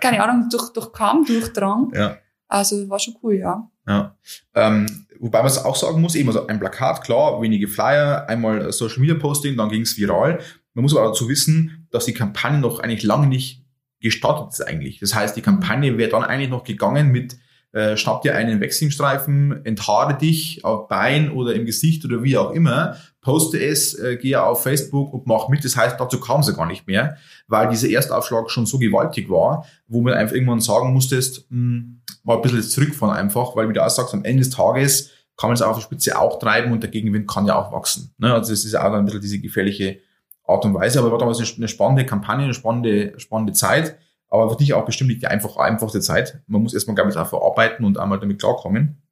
[0.01, 1.93] keine Ahnung, durch, durch Kamm durchdrang.
[1.95, 2.19] Ja.
[2.49, 3.69] Also war schon cool, ja.
[3.87, 4.17] Ja.
[4.55, 8.73] Ähm, wobei man es auch sagen muss, eben also ein Plakat, klar, wenige Flyer, einmal
[8.73, 10.39] Social Media Posting, dann ging es viral.
[10.75, 13.65] Man muss aber dazu wissen, dass die Kampagne noch eigentlich lange nicht
[14.01, 15.01] gestartet ist eigentlich.
[15.01, 17.37] Das heißt, die Kampagne wäre dann eigentlich noch gegangen mit
[17.73, 22.51] äh, schnapp dir einen Wechselstreifen, enthaare dich auf Bein oder im Gesicht oder wie auch
[22.53, 25.65] immer, poste es, äh, gehe auf Facebook und mach mit.
[25.65, 27.17] Das heißt, dazu kam sie gar nicht mehr,
[27.49, 32.03] weil dieser Erstaufschlag schon so gewaltig war, wo man einfach irgendwann sagen musstest, mh, hm,
[32.25, 35.49] mal ein bisschen zurückfahren einfach, weil wie du auch sagst, am Ende des Tages kann
[35.49, 38.15] man es auf der Spitze auch treiben und der Gegenwind kann ja auch wachsen.
[38.19, 38.33] Ne?
[38.33, 39.99] Also das ist auch ein bisschen diese gefährliche
[40.47, 43.97] Art und Weise, aber war damals eine spannende Kampagne, eine spannende, spannende Zeit
[44.33, 46.41] aber für dich auch bestimmt nicht die einfach, einfachste Zeit.
[46.47, 49.03] Man muss erstmal, glaube ich, auch verarbeiten und einmal damit klarkommen.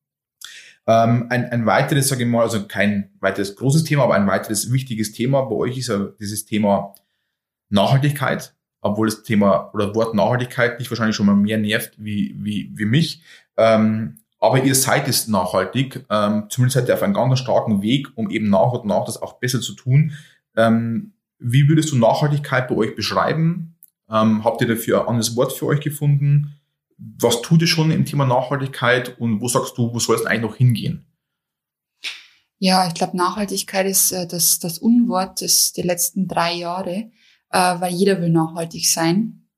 [0.87, 4.73] Ähm, ein, ein weiteres, sage ich mal, also kein weiteres großes Thema, aber ein weiteres
[4.73, 6.95] wichtiges Thema bei euch ist ja dieses Thema
[7.69, 12.73] Nachhaltigkeit, obwohl das Thema oder Wort Nachhaltigkeit dich wahrscheinlich schon mal mehr nervt wie, wie,
[12.73, 13.23] wie mich.
[13.59, 18.09] Ähm, aber ihr seid es nachhaltig, ähm, zumindest seid ihr auf einem ganz starken Weg,
[18.15, 20.13] um eben nach und nach das auch besser zu tun.
[20.57, 23.70] Ähm, wie würdest du Nachhaltigkeit bei euch beschreiben?
[24.11, 26.61] Ähm, habt ihr dafür ein anderes Wort für euch gefunden?
[26.99, 30.43] Was tut ihr schon im Thema Nachhaltigkeit und wo sagst du, wo soll es eigentlich
[30.43, 31.07] noch hingehen?
[32.59, 37.11] Ja, ich glaube, Nachhaltigkeit ist äh, das, das Unwort des, der letzten drei Jahre,
[37.51, 39.49] äh, weil jeder will nachhaltig sein.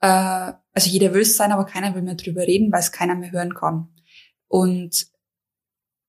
[0.00, 3.16] Äh, also jeder will es sein, aber keiner will mehr drüber reden, weil es keiner
[3.16, 3.88] mehr hören kann.
[4.46, 5.08] Und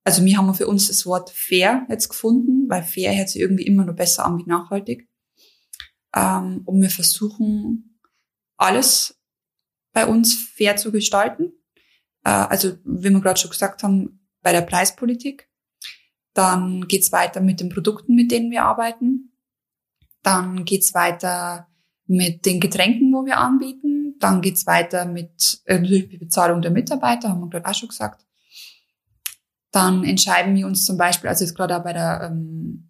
[0.03, 3.65] also wir haben für uns das Wort fair jetzt gefunden, weil fair hört sich irgendwie
[3.65, 5.07] immer noch besser an wie nachhaltig.
[6.15, 7.99] Ähm, und wir versuchen,
[8.57, 9.19] alles
[9.93, 11.53] bei uns fair zu gestalten.
[12.23, 15.49] Äh, also, wie wir gerade schon gesagt haben, bei der Preispolitik.
[16.33, 19.33] Dann geht's weiter mit den Produkten, mit denen wir arbeiten.
[20.23, 21.67] Dann geht's weiter
[22.05, 24.15] mit den Getränken, wo wir anbieten.
[24.19, 28.25] Dann geht's weiter mit äh, natürlich Bezahlung der Mitarbeiter, haben wir gerade auch schon gesagt.
[29.71, 32.89] Dann entscheiden wir uns zum Beispiel, also jetzt gerade auch bei der ähm,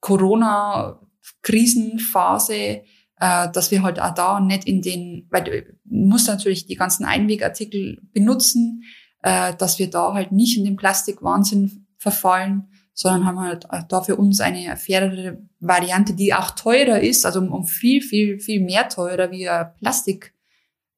[0.00, 1.00] Corona
[1.42, 2.82] Krisenphase,
[3.20, 7.04] äh, dass wir halt auch da nicht in den, weil du musst natürlich die ganzen
[7.04, 8.84] Einwegartikel benutzen,
[9.22, 14.16] äh, dass wir da halt nicht in den Plastikwahnsinn verfallen, sondern haben halt da für
[14.16, 19.30] uns eine fairere Variante, die auch teurer ist, also um, viel, viel, viel mehr teurer
[19.30, 20.32] wie ein Plastikumhang.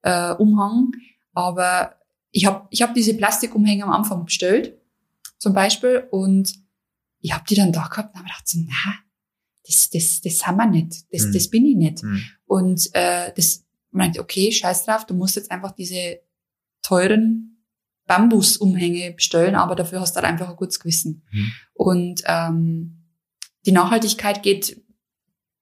[0.03, 0.93] Äh, Umhang.
[1.33, 1.95] Aber
[2.31, 4.79] ich habe ich hab diese Plastikumhänge am Anfang bestellt,
[5.37, 6.53] zum Beispiel, und
[7.19, 8.95] ich habe die dann da gehabt und habe gedacht, na,
[9.65, 11.33] das, das, das haben wir nicht, das, mhm.
[11.33, 12.03] das bin ich nicht.
[12.03, 12.21] Mhm.
[12.45, 16.19] Und äh, das meint, okay, scheiß drauf, du musst jetzt einfach diese
[16.81, 17.65] teuren
[18.07, 21.23] Bambusumhänge bestellen, aber dafür hast du halt einfach ein gutes Gewissen.
[21.31, 21.51] Mhm.
[21.73, 22.97] Und ähm,
[23.65, 24.81] die Nachhaltigkeit geht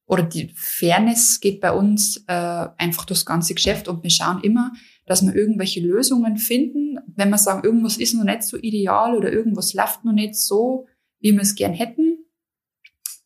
[0.08, 4.74] oder die Fairness geht bei uns äh, einfach durchs ganze Geschäft und wir schauen immer,
[5.06, 6.98] dass wir irgendwelche Lösungen finden.
[7.16, 10.88] Wenn wir sagen, irgendwas ist noch nicht so ideal oder irgendwas läuft noch nicht so,
[11.20, 12.19] wie wir es gern hätten,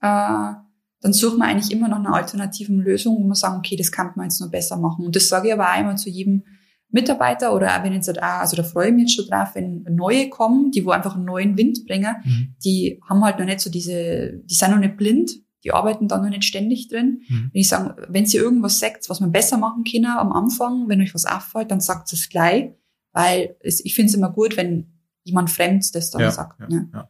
[0.04, 0.54] äh,
[1.02, 4.12] dann suchen wir eigentlich immer noch eine alternative Lösung, wo wir sagen, okay, das kann
[4.16, 5.06] man jetzt noch besser machen.
[5.06, 6.44] Und das sage ich aber auch immer zu jedem
[6.90, 9.50] Mitarbeiter oder auch wenn jetzt halt auch, also da freue ich mich jetzt schon drauf,
[9.56, 12.56] wenn neue kommen, die wo einfach einen neuen Wind bringen, mhm.
[12.64, 15.32] die haben halt noch nicht so diese, die sind noch nicht blind,
[15.64, 17.24] die arbeiten da noch nicht ständig drin.
[17.28, 17.50] Mhm.
[17.52, 21.02] Wenn ich sage, wenn Sie irgendwas sagt, was man besser machen kann am Anfang, wenn
[21.02, 22.72] euch was auffällt, dann sagt es gleich,
[23.12, 26.60] weil es, ich finde es immer gut, wenn jemand Fremdes das dann ja, sagt.
[26.60, 26.90] Ja, ne?
[26.94, 27.10] ja.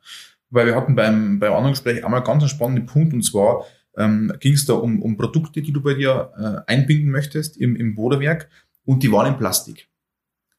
[0.53, 3.65] Weil wir hatten beim, beim anderen Gespräch einmal ganz einen spannenden Punkt und zwar
[3.97, 7.75] ähm, ging es da um, um Produkte, die du bei dir äh, einbinden möchtest im,
[7.75, 8.49] im Boderwerk
[8.85, 9.87] und die waren in Plastik.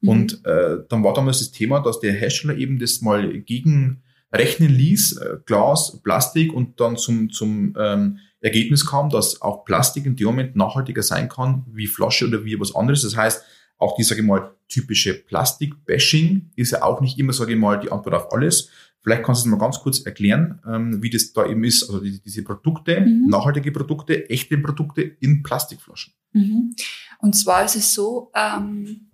[0.01, 0.09] Mhm.
[0.09, 4.03] Und äh, dann war damals das Thema, dass der Hersteller eben das mal gegen
[4.33, 10.05] rechnen ließ, äh, Glas, Plastik und dann zum, zum ähm, Ergebnis kam, dass auch Plastik
[10.05, 13.01] in dem Moment nachhaltiger sein kann wie Flasche oder wie was anderes.
[13.03, 13.43] Das heißt,
[13.77, 17.79] auch die, sage ich mal, typische Plastik-Bashing ist ja auch nicht immer, sage ich mal,
[17.79, 18.69] die Antwort auf alles.
[19.05, 21.99] Vielleicht kannst du es mal ganz kurz erklären, ähm, wie das da eben ist, also
[21.99, 23.27] die, diese Produkte, mhm.
[23.27, 26.15] nachhaltige Produkte, echte Produkte in Plastikflaschen.
[26.31, 26.75] Mhm.
[27.19, 29.11] Und zwar ist es so, ähm,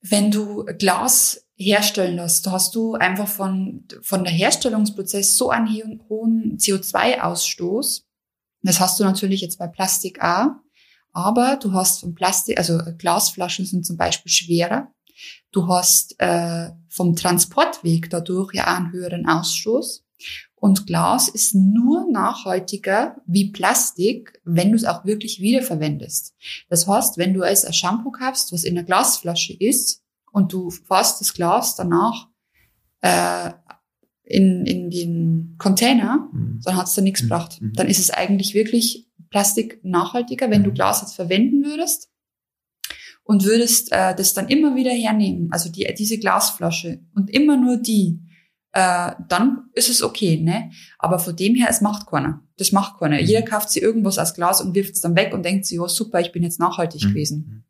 [0.00, 6.58] wenn du Glas herstellen lässt, hast du einfach von, von der Herstellungsprozess so einen hohen
[6.58, 8.02] CO2-Ausstoß.
[8.62, 10.48] Das hast du natürlich jetzt bei Plastik auch.
[11.12, 14.92] Aber du hast von Plastik, also Glasflaschen sind zum Beispiel schwerer.
[15.52, 20.04] Du hast äh, vom Transportweg dadurch ja einen höheren Ausstoß.
[20.54, 26.34] Und Glas ist nur nachhaltiger wie Plastik, wenn du es auch wirklich wiederverwendest.
[26.70, 30.70] Das heißt, wenn du als ein Shampoo kaufst, was in der Glasflasche ist, und du
[30.70, 32.28] fasst das Glas danach
[33.00, 33.52] äh,
[34.24, 36.60] in, in den Container, mhm.
[36.64, 37.28] dann hat es da nichts mhm.
[37.28, 37.60] gebracht.
[37.60, 37.72] Mhm.
[37.74, 40.74] Dann ist es eigentlich wirklich Plastik nachhaltiger, wenn du mhm.
[40.74, 42.10] Glas jetzt verwenden würdest
[43.26, 47.76] und würdest äh, das dann immer wieder hernehmen, also die, diese Glasflasche und immer nur
[47.76, 48.20] die,
[48.72, 50.70] äh, dann ist es okay, ne?
[50.98, 52.42] Aber von dem her, es macht keiner.
[52.56, 53.20] Das macht keiner.
[53.20, 53.26] Mhm.
[53.26, 55.88] Jeder kauft sich irgendwas aus Glas und wirft es dann weg und denkt sich, oh
[55.88, 57.08] super, ich bin jetzt nachhaltig mhm.
[57.08, 57.66] gewesen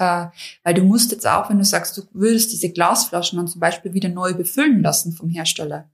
[0.00, 0.28] äh,
[0.64, 3.92] weil du musst jetzt auch, wenn du sagst, du würdest diese Glasflaschen dann zum Beispiel
[3.92, 5.90] wieder neu befüllen lassen vom Hersteller.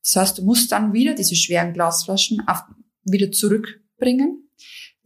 [0.00, 2.62] Das heißt, du musst dann wieder diese schweren Glasflaschen auf,
[3.02, 4.48] wieder zurückbringen.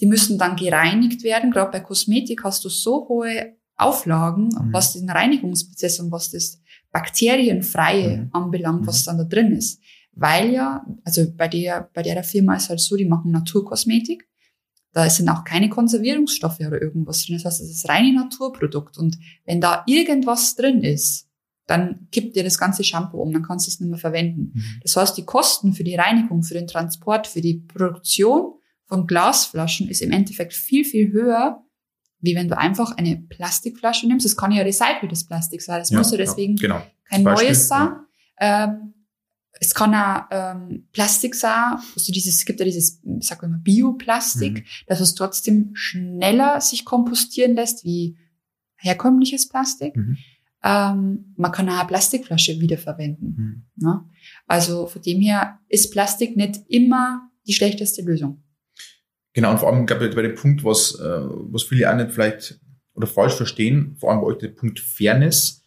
[0.02, 1.52] Die müssen dann gereinigt werden.
[1.52, 4.72] Gerade bei Kosmetik hast du so hohe Auflagen, mhm.
[4.72, 6.60] was den Reinigungsprozess und was das
[6.90, 8.28] bakterienfreie mhm.
[8.32, 9.04] anbelangt, was mhm.
[9.06, 9.80] dann da drin ist.
[10.12, 14.28] Weil ja, also bei der, bei der Firma ist halt so, die machen Naturkosmetik.
[14.92, 17.36] Da sind auch keine Konservierungsstoffe oder irgendwas drin.
[17.36, 18.98] Das heißt, es ist reine Naturprodukt.
[18.98, 21.28] Und wenn da irgendwas drin ist,
[21.66, 24.50] dann kippt dir das ganze Shampoo um, dann kannst du es nicht mehr verwenden.
[24.52, 24.80] Mhm.
[24.82, 28.54] Das heißt, die Kosten für die Reinigung, für den Transport, für die Produktion
[28.92, 31.64] von Glasflaschen ist im Endeffekt viel, viel höher,
[32.20, 34.26] wie wenn du einfach eine Plastikflasche nimmst.
[34.26, 35.78] Das kann ja recyceltes Plastik sein.
[35.78, 36.82] Das ja, muss ja deswegen ja, genau.
[37.08, 37.88] kein Beispiel, neues sein.
[38.38, 38.64] Ja.
[38.64, 38.92] Ähm,
[39.58, 44.58] es kann auch ähm, Plastik sein, also dieses, es gibt ja dieses, sag mal, Bioplastik,
[44.58, 44.64] mhm.
[44.88, 48.18] dass es trotzdem schneller sich kompostieren lässt wie
[48.76, 49.96] herkömmliches Plastik.
[49.96, 50.18] Mhm.
[50.62, 53.64] Ähm, man kann auch eine Plastikflasche wiederverwenden.
[53.76, 53.86] Mhm.
[53.86, 54.04] Ne?
[54.46, 58.41] Also von dem her ist Plastik nicht immer die schlechteste Lösung.
[59.34, 62.12] Genau, und vor allem, glaube ich, bei dem Punkt, was, äh, was viele auch nicht
[62.12, 62.60] vielleicht
[62.94, 65.62] oder falsch verstehen, vor allem bei euch der Punkt Fairness,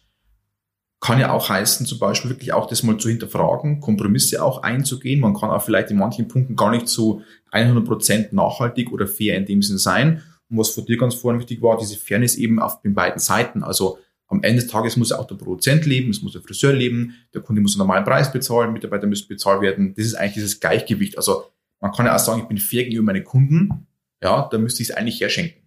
[1.00, 5.20] kann ja auch heißen, zum Beispiel wirklich auch das mal zu hinterfragen, Kompromisse auch einzugehen.
[5.20, 9.36] Man kann auch vielleicht in manchen Punkten gar nicht so 100 Prozent nachhaltig oder fair
[9.36, 10.22] in dem Sinn sein.
[10.48, 13.62] Und was für dir ganz vorhin wichtig war, diese Fairness eben auf den beiden Seiten.
[13.62, 13.98] Also
[14.28, 17.42] am Ende des Tages muss auch der Produzent leben, es muss der Friseur leben, der
[17.42, 19.94] Kunde muss einen normalen Preis bezahlen, Mitarbeiter müssen bezahlt werden.
[19.94, 21.16] Das ist eigentlich dieses Gleichgewicht.
[21.18, 21.44] Also
[21.80, 23.86] man kann ja auch sagen, ich bin fair gegenüber meinen Kunden.
[24.22, 25.66] Ja, da müsste ich es eigentlich herschenken.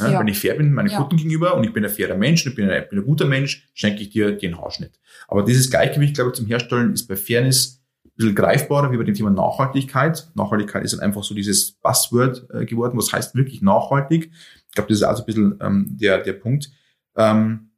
[0.00, 0.20] Ja, ja.
[0.20, 0.98] Wenn ich fair bin meinen ja.
[0.98, 3.68] Kunden gegenüber und ich bin ein fairer Mensch, ich bin ein, bin ein guter Mensch,
[3.74, 4.98] schenke ich dir den Haarschnitt.
[5.28, 9.04] Aber dieses Gleichgewicht, glaube ich, zum Herstellen ist bei Fairness ein bisschen greifbarer wie bei
[9.04, 10.30] dem Thema Nachhaltigkeit.
[10.34, 12.98] Nachhaltigkeit ist halt einfach so dieses Buzzword äh, geworden.
[12.98, 14.32] Was heißt wirklich nachhaltig?
[14.68, 16.70] Ich glaube, das ist also ein bisschen ähm, der, der Punkt.
[17.16, 17.70] Ähm,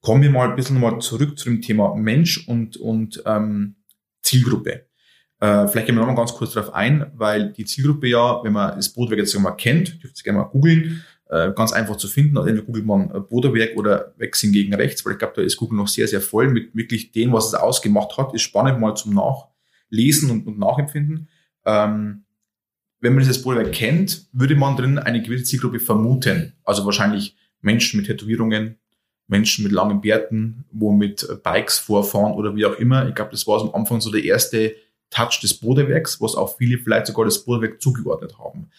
[0.00, 3.76] kommen wir mal ein bisschen nochmal zurück zu dem Thema Mensch und, und ähm,
[4.22, 4.87] Zielgruppe.
[5.40, 8.76] Äh, vielleicht gehen wir nochmal ganz kurz darauf ein, weil die Zielgruppe ja, wenn man
[8.76, 12.36] das Bootwerk jetzt mal kennt, dürft ihr gerne mal googeln, äh, ganz einfach zu finden.
[12.36, 15.78] Also entweder googelt man Boderwerk oder Wechseln gegen rechts, weil ich glaube, da ist Google
[15.78, 18.34] noch sehr, sehr voll mit wirklich dem, was es ausgemacht hat.
[18.34, 21.28] Ist spannend mal zum Nachlesen und, und Nachempfinden.
[21.64, 22.24] Ähm,
[23.00, 26.54] wenn man dieses Boderwerk kennt, würde man drin eine gewisse Zielgruppe vermuten.
[26.64, 28.76] Also wahrscheinlich Menschen mit Tätowierungen,
[29.28, 33.08] Menschen mit langen Bärten, wo mit Bikes vorfahren oder wie auch immer.
[33.08, 34.74] Ich glaube, das war am Anfang so der erste
[35.10, 38.70] Touch des Bodewerks, was auch viele vielleicht sogar das Bodewerk zugeordnet haben.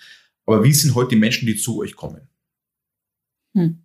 [0.45, 2.27] Aber wie sind heute die Menschen, die zu euch kommen?
[3.55, 3.84] Hm.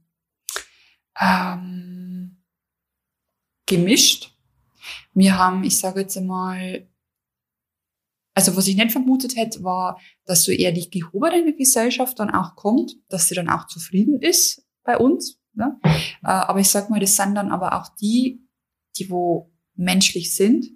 [1.21, 2.43] Ähm,
[3.67, 4.37] gemischt.
[5.13, 6.89] Wir haben, ich sage jetzt einmal,
[8.35, 12.57] also was ich nicht vermutet hätte, war, dass so eher die gehobene Gesellschaft dann auch
[12.57, 15.41] kommt, dass sie dann auch zufrieden ist bei uns.
[15.55, 15.79] Ne?
[15.85, 18.45] Äh, aber ich sag mal, das sind dann aber auch die,
[18.97, 20.67] die wo menschlich sind,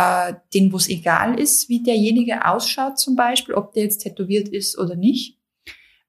[0.00, 4.48] äh, denen wo es egal ist, wie derjenige ausschaut zum Beispiel, ob der jetzt tätowiert
[4.48, 5.38] ist oder nicht.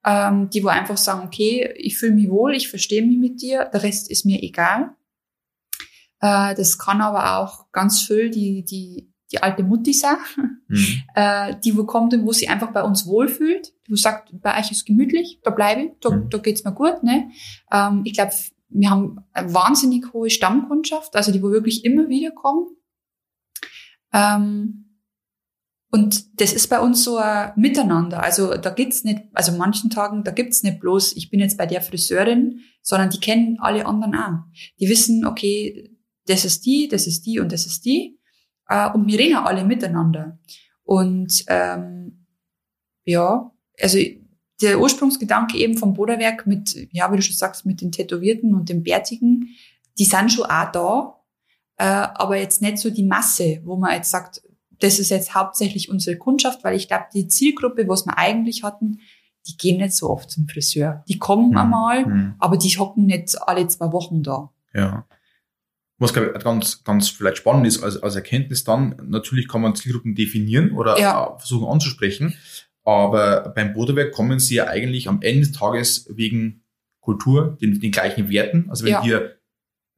[0.06, 3.66] Ähm, die wo einfach sagen, okay, ich fühle mich wohl, ich verstehe mich mit dir,
[3.66, 4.96] der Rest ist mir egal.
[6.22, 10.18] Äh, das kann aber auch ganz viel die, die, die alte Mutti sein,
[10.68, 11.04] mhm.
[11.16, 14.58] äh, die wo kommt und wo sie einfach bei uns wohlfühlt, die wo sagt, bei
[14.58, 16.30] euch ist gemütlich, da bleibe ich, da, mhm.
[16.30, 17.04] da geht's mir gut.
[17.04, 17.30] Ne?
[17.72, 18.32] Ähm, ich glaube,
[18.70, 22.68] wir haben eine wahnsinnig hohe Stammkundschaft, also die wo wirklich immer wieder kommen.
[24.14, 24.82] Ähm,
[25.92, 28.24] und das ist bei uns so ein Miteinander.
[28.24, 31.66] Also da gibt's nicht, also manchen Tagen, da gibt's nicht bloß, ich bin jetzt bei
[31.66, 34.40] der Friseurin, sondern die kennen alle anderen auch.
[34.80, 35.98] Die wissen, okay,
[36.28, 38.18] das ist die, das ist die und das ist die.
[38.70, 40.40] Äh, und wir reden alle miteinander.
[40.84, 42.26] Und ähm,
[43.04, 43.52] ja,
[43.82, 43.98] also
[44.62, 48.70] der Ursprungsgedanke eben vom Boderwerk mit, ja, wie du schon sagst, mit den Tätowierten und
[48.70, 49.50] den Bärtigen,
[49.98, 51.21] die sind schon auch da,
[51.82, 54.44] äh, aber jetzt nicht so die Masse, wo man jetzt sagt,
[54.80, 59.00] das ist jetzt hauptsächlich unsere Kundschaft, weil ich glaube, die Zielgruppe, was wir eigentlich hatten,
[59.48, 61.04] die gehen nicht so oft zum Friseur.
[61.08, 61.58] Die kommen mhm.
[61.58, 62.36] einmal, mhm.
[62.38, 64.52] aber die hocken nicht alle zwei Wochen da.
[64.76, 65.08] Ja.
[65.98, 69.76] Was glaube ich ganz, ganz vielleicht spannend ist als, als Erkenntnis dann, natürlich kann man
[69.76, 71.36] Zielgruppen definieren oder ja.
[71.40, 72.36] versuchen anzusprechen,
[72.84, 76.64] aber beim Bodewerk kommen sie ja eigentlich am Ende des Tages wegen
[77.00, 78.68] Kultur, den, den gleichen Werten.
[78.70, 79.02] Also wenn ja.
[79.02, 79.38] dir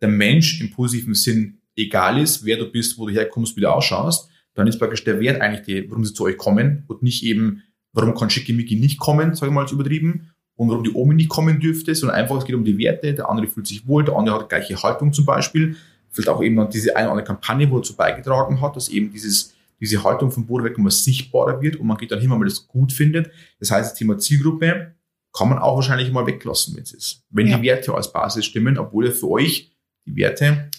[0.01, 3.71] der Mensch im positiven Sinn egal ist, wer du bist, wo du herkommst, wie du
[3.71, 7.23] ausschaust, dann ist praktisch der Wert eigentlich die, warum sie zu euch kommen und nicht
[7.23, 11.15] eben, warum kann Schickimicki nicht kommen, sage ich mal als übertrieben, und warum die Omi
[11.15, 14.03] nicht kommen dürfte, sondern einfach, es geht um die Werte, der andere fühlt sich wohl,
[14.03, 15.75] der andere hat die gleiche Haltung zum Beispiel,
[16.09, 19.11] vielleicht auch eben diese eine oder andere Kampagne, wo er dazu beigetragen hat, dass eben
[19.11, 22.47] dieses, diese Haltung vom Bodenwerk immer sichtbarer wird und man geht dann hin, wenn man
[22.47, 23.31] das gut findet.
[23.59, 24.93] Das heißt, das Thema Zielgruppe
[25.35, 27.23] kann man auch wahrscheinlich mal weglassen, wenn es ist.
[27.31, 27.57] Wenn ja.
[27.57, 29.71] die Werte als Basis stimmen, obwohl ja für euch
[30.05, 30.69] die Werte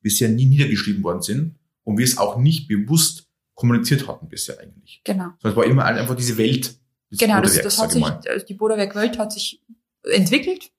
[0.00, 5.00] bisher nie niedergeschrieben worden sind und wir es auch nicht bewusst kommuniziert hatten bisher eigentlich.
[5.04, 5.30] Genau.
[5.42, 6.78] Es war immer einfach diese Welt.
[7.10, 9.64] Genau, das, das hat sich, also die Boderwerk-Welt hat sich
[10.04, 10.70] entwickelt.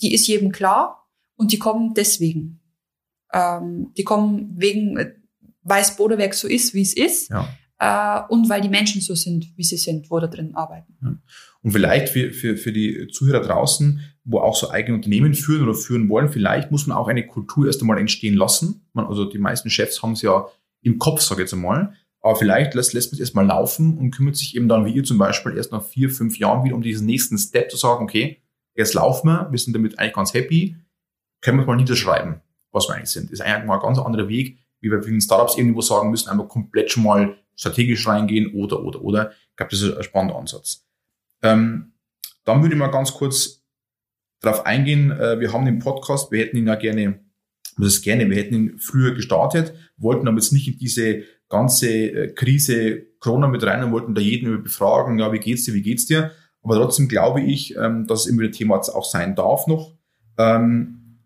[0.00, 2.60] Die ist jedem klar und die kommen deswegen.
[3.32, 4.96] Ähm, die kommen wegen,
[5.62, 7.30] weil das Boderwerk so ist, wie es ist.
[7.30, 7.48] Ja.
[7.78, 11.22] Äh, und weil die Menschen so sind, wie sie sind, wo da drin arbeiten.
[11.62, 15.74] Und vielleicht für, für, für die Zuhörer draußen, wo auch so eigene Unternehmen führen oder
[15.74, 18.86] führen wollen, vielleicht muss man auch eine Kultur erst einmal entstehen lassen.
[18.92, 20.46] Man, also die meisten Chefs haben es ja
[20.82, 21.94] im Kopf, sage ich jetzt einmal.
[22.20, 25.02] Aber vielleicht lässt, lässt man es erstmal laufen und kümmert sich eben dann, wie ihr
[25.02, 28.40] zum Beispiel, erst nach vier, fünf Jahren wieder um diesen nächsten Step zu sagen, okay,
[28.76, 30.76] jetzt laufen wir, wir sind damit eigentlich ganz happy,
[31.40, 33.30] können wir es mal niederschreiben, was wir eigentlich sind.
[33.32, 36.46] Ist eigentlich mal ein ganz anderer Weg, wie wir vielen Startups irgendwo sagen müssen, einfach
[36.46, 39.32] komplett schon mal strategisch reingehen oder, oder, oder.
[39.50, 40.86] Ich glaube, das ist ein spannender Ansatz.
[41.42, 41.92] Ähm,
[42.44, 43.61] dann würde ich mal ganz kurz
[44.42, 47.20] darauf eingehen, äh, wir haben den Podcast, wir hätten ihn ja gerne,
[47.78, 51.88] das ist gerne, wir hätten ihn früher gestartet, wollten aber jetzt nicht in diese ganze
[51.88, 55.82] äh, Krise Corona mit rein und wollten da jeden befragen, ja, wie geht's dir, wie
[55.82, 56.32] geht's dir?
[56.62, 59.96] Aber trotzdem glaube ich, ähm, dass es immer ein Thema auch sein darf noch.
[60.38, 61.18] Ähm,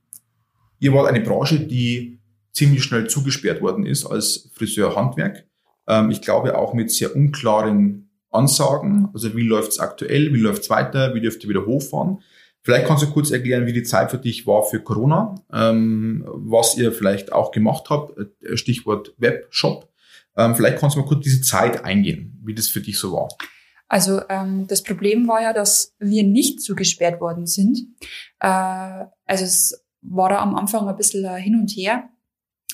[0.78, 2.20] ihr wart eine Branche, die
[2.52, 5.46] ziemlich schnell zugesperrt worden ist als Friseurhandwerk.
[5.86, 9.08] Ähm, ich glaube auch mit sehr unklaren Ansagen.
[9.12, 12.18] Also wie läuft's aktuell, wie läuft's weiter, wie dürft ihr wieder hochfahren?
[12.66, 16.76] Vielleicht kannst du kurz erklären, wie die Zeit für dich war für Corona, ähm, was
[16.76, 19.88] ihr vielleicht auch gemacht habt, äh, Stichwort Webshop.
[20.36, 23.28] Ähm, vielleicht kannst du mal kurz diese Zeit eingehen, wie das für dich so war.
[23.86, 27.78] Also ähm, das Problem war ja, dass wir nicht zugesperrt worden sind.
[28.40, 32.08] Äh, also es war da am Anfang ein bisschen hin und her.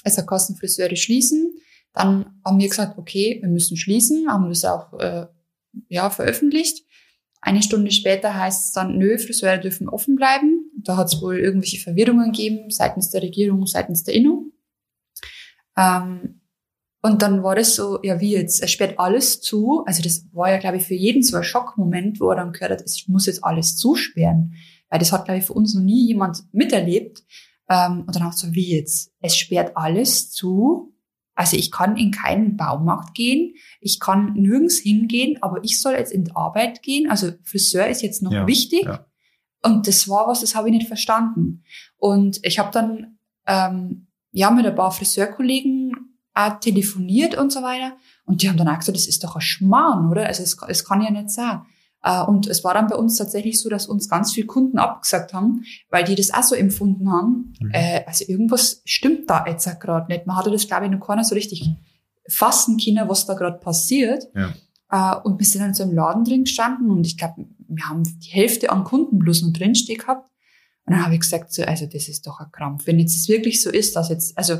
[0.04, 1.52] Also Kassenfriseure schließen.
[1.92, 5.26] Dann haben wir gesagt, okay, wir müssen schließen, haben das auch äh,
[5.90, 6.82] ja, veröffentlicht.
[7.44, 10.70] Eine Stunde später heißt es dann, nö, Friseure dürfen offen bleiben.
[10.76, 14.52] Da hat es wohl irgendwelche Verwirrungen gegeben seitens der Regierung, seitens der Innung.
[15.76, 16.40] Ähm,
[17.02, 19.82] und dann war das so, ja, wie jetzt, es sperrt alles zu.
[19.86, 22.70] Also das war ja, glaube ich, für jeden so ein Schockmoment, wo er dann gehört
[22.70, 24.54] hat, es muss jetzt alles zusperren.
[24.88, 27.24] Weil das hat, glaube ich, für uns noch nie jemand miterlebt.
[27.68, 30.91] Ähm, und dann auch so, wie jetzt, es sperrt alles zu.
[31.34, 36.12] Also ich kann in keinen Baumarkt gehen, ich kann nirgends hingehen, aber ich soll jetzt
[36.12, 37.10] in die Arbeit gehen.
[37.10, 38.84] Also Friseur ist jetzt noch ja, wichtig.
[38.84, 39.06] Ja.
[39.62, 41.62] Und das war was, das habe ich nicht verstanden.
[41.96, 47.96] Und ich habe dann ähm, ja mit ein paar Friseurkollegen auch telefoniert und so weiter.
[48.24, 50.26] Und die haben dann auch gesagt, das ist doch ein Schmarrn, oder?
[50.26, 51.62] Also es, es kann ja nicht sein.
[52.02, 55.32] Äh, und es war dann bei uns tatsächlich so, dass uns ganz viele Kunden abgesagt
[55.32, 57.54] haben, weil die das auch so empfunden haben.
[57.60, 57.70] Mhm.
[57.72, 60.26] Äh, also irgendwas stimmt da jetzt gerade nicht.
[60.26, 61.68] Man hatte das, glaube ich, noch keiner so richtig
[62.28, 64.24] fassen können, was da gerade passiert.
[64.34, 64.52] Ja.
[64.90, 68.02] Äh, und wir sind dann so im Laden drin gestanden und ich glaube, wir haben
[68.04, 70.28] die Hälfte an Kunden bloß noch drinstehen gehabt.
[70.84, 72.86] Und dann habe ich gesagt, so, also das ist doch ein Krampf.
[72.86, 74.58] Wenn jetzt es wirklich so ist, dass jetzt, also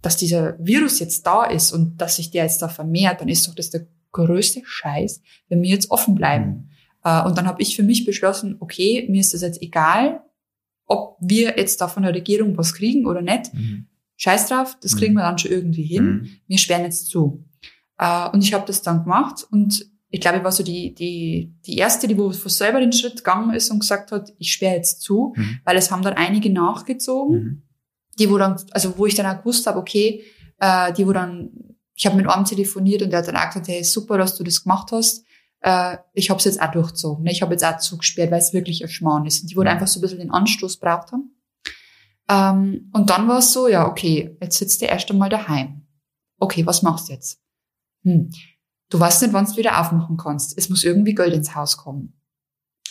[0.00, 3.48] dass dieser Virus jetzt da ist und dass sich der jetzt da vermehrt, dann ist
[3.48, 6.46] doch das der größte Scheiß, wenn wir jetzt offen bleiben.
[6.46, 6.68] Mhm.
[7.04, 10.22] Äh, und dann habe ich für mich beschlossen, okay, mir ist das jetzt egal,
[10.86, 13.52] ob wir jetzt da von der Regierung was kriegen oder nicht.
[13.52, 13.86] Mhm.
[14.16, 15.18] Scheiß drauf, das kriegen mhm.
[15.18, 16.04] wir dann schon irgendwie hin.
[16.04, 16.28] Mhm.
[16.46, 17.44] Wir sperren jetzt zu.
[17.98, 21.54] Äh, und ich habe das dann gemacht und ich glaube, ich war so die, die,
[21.66, 24.76] die erste, die wo von selber den Schritt gegangen ist und gesagt hat, ich sperre
[24.76, 25.60] jetzt zu, mhm.
[25.64, 27.62] weil es haben dann einige nachgezogen, mhm.
[28.18, 30.24] die wo dann, also wo ich dann auch gewusst habe, okay,
[30.60, 31.50] äh, die wo dann,
[31.98, 34.44] ich habe mit einem telefoniert und der hat dann auch gesagt, hey, super, dass du
[34.44, 35.24] das gemacht hast
[35.60, 37.24] äh, ich habe es jetzt auch durchzogen.
[37.24, 37.32] Ne?
[37.32, 39.42] Ich habe jetzt auch zugesperrt, weil es wirklich ein Schmarrn ist.
[39.42, 41.34] Und die wurde einfach so ein bisschen den Anstoß braucht haben.
[42.28, 45.86] Ähm, und dann war es so, ja, okay, jetzt sitzt du erst einmal daheim.
[46.38, 47.40] Okay, was machst du jetzt?
[48.04, 48.30] Hm.
[48.90, 50.56] Du weißt nicht, wann du wieder aufmachen kannst.
[50.56, 52.14] Es muss irgendwie Geld ins Haus kommen.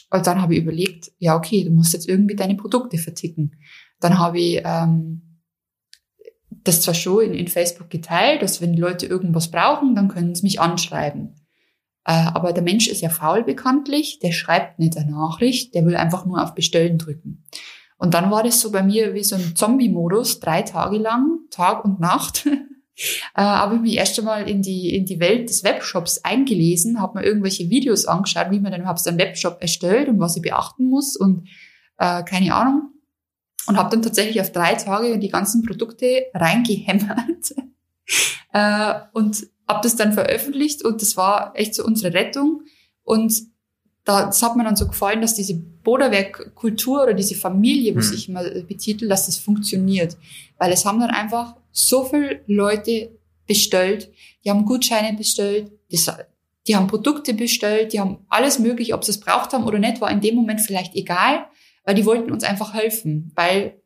[0.09, 3.55] Und dann habe ich überlegt, ja, okay, du musst jetzt irgendwie deine Produkte verticken.
[3.99, 5.26] Dann habe ich ähm,
[6.67, 10.35] das zwar schon in, in Facebook geteilt, dass wenn die Leute irgendwas brauchen, dann können
[10.35, 11.35] sie mich anschreiben.
[12.05, 15.95] Äh, aber der Mensch ist ja faul bekanntlich, der schreibt nicht eine Nachricht, der will
[15.95, 17.43] einfach nur auf Bestellen drücken.
[17.97, 21.83] Und dann war das so bei mir wie so ein Zombie-Modus, drei Tage lang, Tag
[21.83, 22.45] und Nacht.
[23.35, 27.19] äh, habe ich mich erst einmal in die, in die Welt des Webshops eingelesen, habe
[27.19, 30.43] mir irgendwelche Videos angeschaut, wie man dann überhaupt so einen Webshop erstellt und was ich
[30.43, 31.47] beachten muss und
[31.97, 32.91] äh, keine Ahnung.
[33.67, 37.53] Und habe dann tatsächlich auf drei Tage die ganzen Produkte reingehämmert.
[38.53, 42.61] äh, und habe das dann veröffentlicht und das war echt so unsere Rettung.
[43.03, 43.33] Und
[44.05, 48.13] das hat mir dann so gefallen, dass diese Boderwerk-Kultur oder diese Familie, was mhm.
[48.15, 50.17] ich immer betitel, dass das funktioniert.
[50.57, 53.11] Weil es haben dann einfach so viele Leute
[53.45, 54.09] bestellt,
[54.43, 55.99] die haben Gutscheine bestellt, die,
[56.67, 59.99] die haben Produkte bestellt, die haben alles möglich, ob sie es braucht haben oder nicht,
[59.99, 61.45] war in dem Moment vielleicht egal,
[61.87, 63.81] weil die wollten uns einfach helfen, weil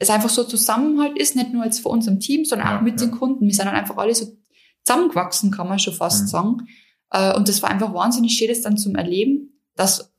[0.00, 3.00] es einfach so Zusammenhalt ist, nicht nur jetzt vor unserem Team, sondern auch ja, mit
[3.00, 3.06] ja.
[3.06, 3.46] den Kunden.
[3.46, 4.26] Wir sind dann einfach alle so
[4.82, 6.26] zusammengewachsen, kann man schon fast mhm.
[6.26, 6.56] sagen.
[7.10, 10.12] Äh, und das war einfach wahnsinnig schön, das dann zum Erleben, dass,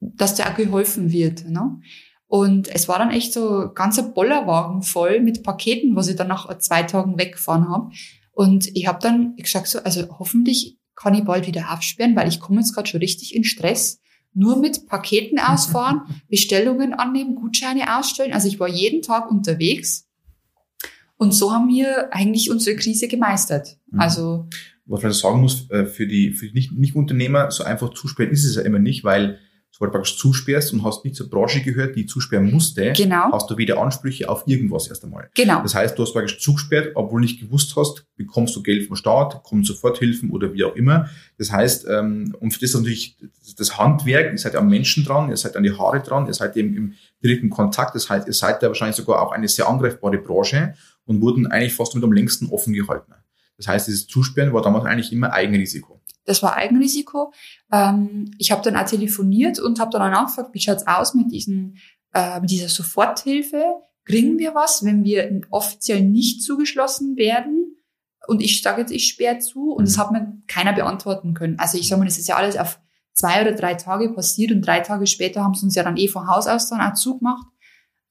[0.00, 1.46] dass der auch geholfen wird.
[1.46, 1.80] Ne?
[2.28, 6.56] Und es war dann echt so ganzer Bollerwagen voll mit Paketen, was ich dann nach
[6.60, 7.90] zwei Tagen weggefahren habe.
[8.32, 12.40] Und ich habe dann gesagt so, also hoffentlich kann ich bald wieder aufsperren, weil ich
[12.40, 14.00] komme jetzt gerade schon richtig in Stress.
[14.38, 18.32] Nur mit Paketen ausfahren, Bestellungen annehmen, Gutscheine ausstellen.
[18.32, 20.08] Also ich war jeden Tag unterwegs
[21.16, 23.76] und so haben wir eigentlich unsere Krise gemeistert.
[23.90, 24.00] Mhm.
[24.00, 24.48] Also
[24.86, 28.56] was man sagen muss, äh, für die, für die Nicht-Unternehmer, so einfach zusperren ist es
[28.56, 29.38] ja immer nicht, weil
[29.70, 33.30] sobald du praktisch zusperrst und hast nicht zur Branche gehört, die zusperren musste, genau.
[33.32, 35.30] hast du wieder Ansprüche auf irgendwas erst einmal.
[35.34, 35.62] Genau.
[35.62, 38.96] Das heißt, du hast praktisch zugesperrt, obwohl du nicht gewusst hast, bekommst du Geld vom
[38.96, 41.10] Staat, kommen Soforthilfen oder wie auch immer.
[41.36, 43.16] Das heißt, ähm, und für das natürlich
[43.58, 46.56] das Handwerk, ihr seid am Menschen dran, ihr seid an die Haare dran, ihr seid
[46.56, 50.18] eben im direkten Kontakt, das heißt, ihr seid ja wahrscheinlich sogar auch eine sehr angreifbare
[50.18, 53.12] Branche und wurden eigentlich fast mit am längsten offen gehalten.
[53.56, 56.00] Das heißt, dieses Zusperren war damals eigentlich immer Eigenrisiko.
[56.24, 57.32] Das war Eigenrisiko.
[57.72, 61.32] Ähm, ich habe dann auch telefoniert und habe dann auch nachgefragt, wie schaut's aus mit,
[61.32, 61.78] diesen,
[62.14, 63.62] äh, mit dieser Soforthilfe?
[64.04, 67.76] Kriegen wir was, wenn wir offiziell nicht zugeschlossen werden?
[68.26, 69.86] Und ich sage jetzt, ich sperre zu und mhm.
[69.86, 71.58] das hat mir keiner beantworten können.
[71.58, 72.78] Also ich sage mal, das ist ja alles auf
[73.18, 76.08] zwei oder drei Tage passiert und drei Tage später haben sie uns ja dann eh
[76.08, 77.46] von Haus aus dann auch zugemacht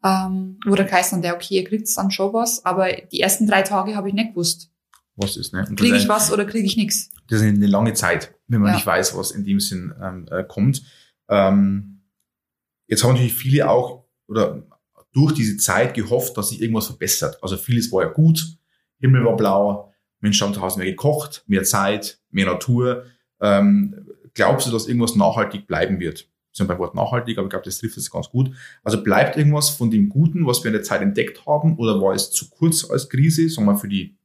[0.04, 3.48] ähm, wo der Kaiser dann der, okay, ihr kriegt dann schon was, aber die ersten
[3.48, 4.72] drei Tage habe ich nicht gewusst.
[5.16, 5.68] Was ist, ne?
[5.76, 7.10] Kriege ich was oder kriege ich nichts?
[7.28, 8.76] Das ist eine lange Zeit, wenn man ja.
[8.76, 10.84] nicht weiß, was in dem Sinn ähm, äh, kommt.
[11.28, 12.04] Ähm,
[12.86, 14.64] jetzt haben natürlich viele auch oder
[15.14, 17.40] durch diese Zeit gehofft, dass sich irgendwas verbessert.
[17.42, 18.46] Also vieles war ja gut,
[19.00, 23.06] Himmel war blau, Menschen haben zu Hause mehr gekocht, mehr Zeit, mehr Natur.
[23.42, 24.07] Ähm,
[24.38, 26.30] glaubst du, dass irgendwas nachhaltig bleiben wird?
[26.58, 28.52] sind beim Wort nachhaltig, aber ich glaube, das trifft es ganz gut.
[28.84, 32.14] Also bleibt irgendwas von dem Guten, was wir in der Zeit entdeckt haben, oder war
[32.14, 34.18] es zu kurz als Krise, sagen wir für die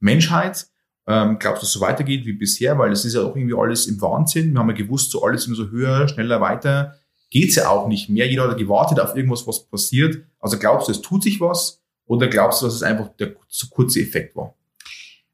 [0.00, 0.66] Menschheit?
[1.06, 2.78] Ähm, glaubst du, dass es so weitergeht wie bisher?
[2.78, 4.52] Weil es ist ja auch irgendwie alles im Wahnsinn.
[4.52, 6.96] Wir haben ja gewusst, so alles immer so höher, schneller, weiter.
[7.30, 8.26] Geht's ja auch nicht mehr.
[8.26, 10.24] Jeder hat gewartet auf irgendwas, was passiert.
[10.40, 11.82] Also glaubst du, es tut sich was?
[12.06, 14.54] Oder glaubst du, dass es einfach der zu kurze Effekt war?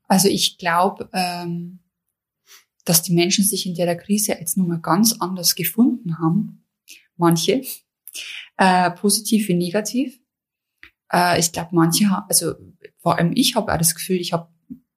[0.08, 1.78] Also ich glaube, ähm,
[2.84, 6.64] dass die Menschen sich in der Krise jetzt nun mal ganz anders gefunden haben,
[7.16, 7.62] manche,
[8.58, 10.20] Äh, positiv wie negativ.
[11.10, 12.52] Äh, ich glaube, manche, also
[12.98, 14.48] vor allem ich habe auch das Gefühl, ich habe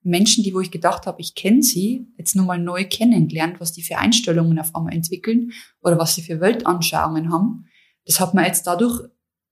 [0.03, 3.73] Menschen, die wo ich gedacht habe, ich kenne sie, jetzt nur mal neu kennengelernt, was
[3.73, 7.65] die für Einstellungen auf einmal entwickeln oder was sie für Weltanschauungen haben.
[8.05, 9.09] Das hat man jetzt dadurch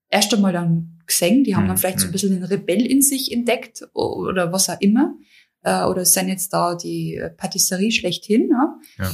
[0.09, 1.43] erst einmal dann gesehen.
[1.43, 2.11] Die haben dann mhm, vielleicht so ein mhm.
[2.13, 5.15] bisschen den Rebell in sich entdeckt oder was auch immer.
[5.63, 8.49] Äh, oder sind jetzt da die Patisserie schlechthin.
[8.49, 8.79] Ja?
[8.99, 9.11] ja.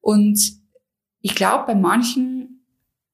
[0.00, 0.40] Und
[1.20, 2.64] ich glaube, bei manchen,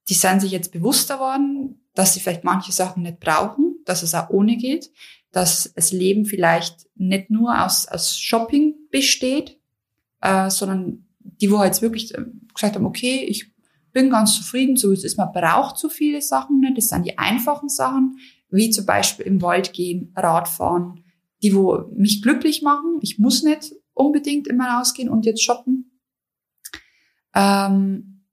[0.09, 4.15] die sind sich jetzt bewusster worden, dass sie vielleicht manche Sachen nicht brauchen, dass es
[4.15, 4.91] auch ohne geht
[5.33, 9.59] dass das Leben vielleicht nicht nur aus, aus Shopping besteht,
[10.21, 12.25] äh, sondern die, wo jetzt wirklich äh,
[12.55, 13.51] gesagt haben, okay, ich
[13.93, 17.05] bin ganz zufrieden, so wie es ist, man braucht so viele Sachen nicht, das sind
[17.05, 18.19] die einfachen Sachen,
[18.51, 21.02] wie zum Beispiel im Wald gehen, Radfahren,
[21.43, 26.01] die, wo mich glücklich machen, ich muss nicht unbedingt immer rausgehen und jetzt shoppen.
[27.35, 28.25] Ähm,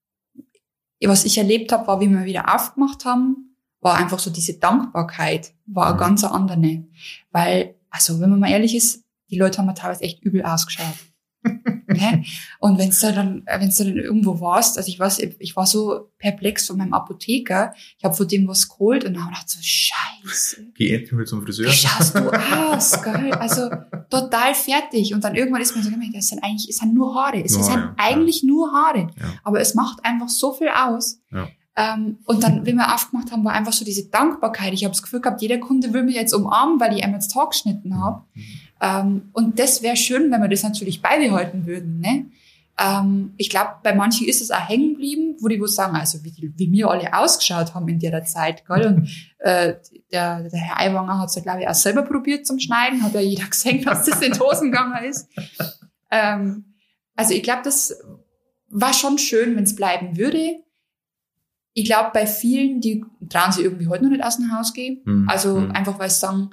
[1.01, 5.53] was ich erlebt habe, war, wie wir wieder aufgemacht haben, war einfach so diese Dankbarkeit,
[5.65, 5.99] war eine mhm.
[5.99, 6.83] ganz andere.
[7.31, 10.95] Weil, also wenn man mal ehrlich ist, die Leute haben mir teilweise echt übel ausgeschaut.
[11.87, 12.23] ne?
[12.59, 16.11] Und wenn du dann, wenn du dann irgendwo warst, also ich weiß, ich war so
[16.17, 19.49] perplex von meinem Apotheker, ich habe von dem was geholt und dann habe ich gedacht
[19.49, 20.67] so, scheiße.
[20.75, 21.71] Geh endlich mal zum Friseur.
[21.71, 22.29] Schaust du
[22.73, 23.31] aus, gell?
[23.33, 23.69] Also
[24.09, 25.13] total fertig.
[25.13, 27.43] Und dann irgendwann ist mir so, das sind eigentlich, es sind nur Haare.
[27.43, 28.47] Es nur sind Haare, eigentlich ja.
[28.47, 29.07] nur Haare.
[29.19, 29.33] Ja.
[29.43, 31.21] Aber es macht einfach so viel aus.
[31.31, 31.47] Ja.
[31.75, 34.73] Ähm, und dann, wenn wir aufgemacht haben, war einfach so diese Dankbarkeit.
[34.73, 37.31] Ich habe das Gefühl gehabt, jeder Kunde will mich jetzt umarmen, weil ich einmal jetzt
[37.31, 38.23] Tag geschnitten habe.
[38.33, 38.43] Mhm.
[38.81, 41.99] Ähm, und das wäre schön, wenn wir das natürlich beibehalten würden.
[41.99, 42.25] Ne?
[42.79, 46.23] Ähm, ich glaube, bei manchen ist es auch hängen geblieben, wo die wohl sagen, also
[46.23, 48.65] wie, wie wir alle ausgeschaut haben in der Zeit.
[48.65, 48.85] Gell?
[48.85, 49.09] Und
[49.39, 49.75] äh,
[50.11, 53.03] der, der Herr Aiwanger hat es ja, glaube ich, auch selber probiert zum Schneiden.
[53.03, 55.27] Hat ja jeder gesehen, dass das in Hosen gegangen ist.
[56.11, 56.73] Ähm,
[57.15, 57.93] also ich glaube, das
[58.69, 60.59] war schon schön, wenn es bleiben würde
[61.73, 65.01] ich glaube, bei vielen, die trauen sich irgendwie heute noch nicht aus dem Haus gehen.
[65.05, 65.29] Mhm.
[65.29, 65.71] Also mhm.
[65.71, 66.51] einfach, weil sie sagen,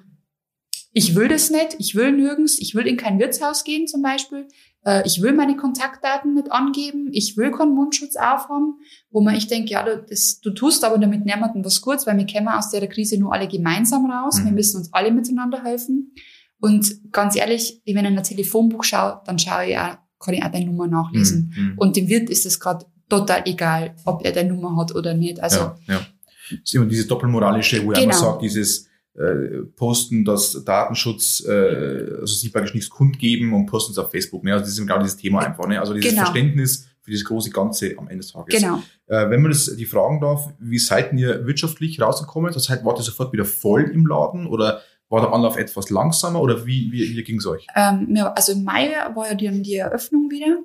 [0.97, 4.49] ich will das nicht, ich will nirgends, ich will in kein Wirtshaus gehen zum Beispiel,
[4.87, 8.79] äh, ich will meine Kontaktdaten nicht angeben, ich will keinen Mundschutz aufhaben,
[9.11, 12.17] wo man ich denke, ja, du, das, du tust aber damit niemandem was Gutes, weil
[12.17, 14.47] wir kommen aus der Krise nur alle gemeinsam raus, mhm.
[14.47, 16.15] wir müssen uns alle miteinander helfen.
[16.61, 20.43] Und ganz ehrlich, wenn ich in ein Telefonbuch schaue, dann schaue ich auch, kann ich
[20.43, 21.53] auch deine Nummer nachlesen.
[21.55, 21.63] Mhm.
[21.63, 21.75] mhm.
[21.77, 25.41] Und dem Wirt ist es gerade total egal, ob er deine Nummer hat oder nicht.
[25.41, 26.07] Also, ja, ja.
[26.49, 27.99] Das ist immer dieses doppelmoralische, wo genau.
[27.99, 28.89] er immer sagt, dieses
[29.19, 34.45] äh, Posten, dass Datenschutz, äh, also sie praktisch nichts kundgeben und posten es auf Facebook.
[34.45, 34.53] Ne?
[34.53, 35.67] Also das ist genau dieses Thema einfach.
[35.67, 35.81] Ne?
[35.81, 36.25] Also dieses genau.
[36.25, 38.61] Verständnis für dieses große Ganze am Ende des Tages.
[38.61, 38.83] Genau.
[39.07, 42.53] Äh, wenn man das die fragen darf, wie seid ihr wirtschaftlich rausgekommen?
[42.53, 46.41] Das heißt, wart ihr sofort wieder voll im Laden oder war der Anlauf etwas langsamer
[46.41, 47.67] oder wie, wie, wie ging es euch?
[47.75, 50.59] Ähm, also im Mai war ja die, die Eröffnung wieder.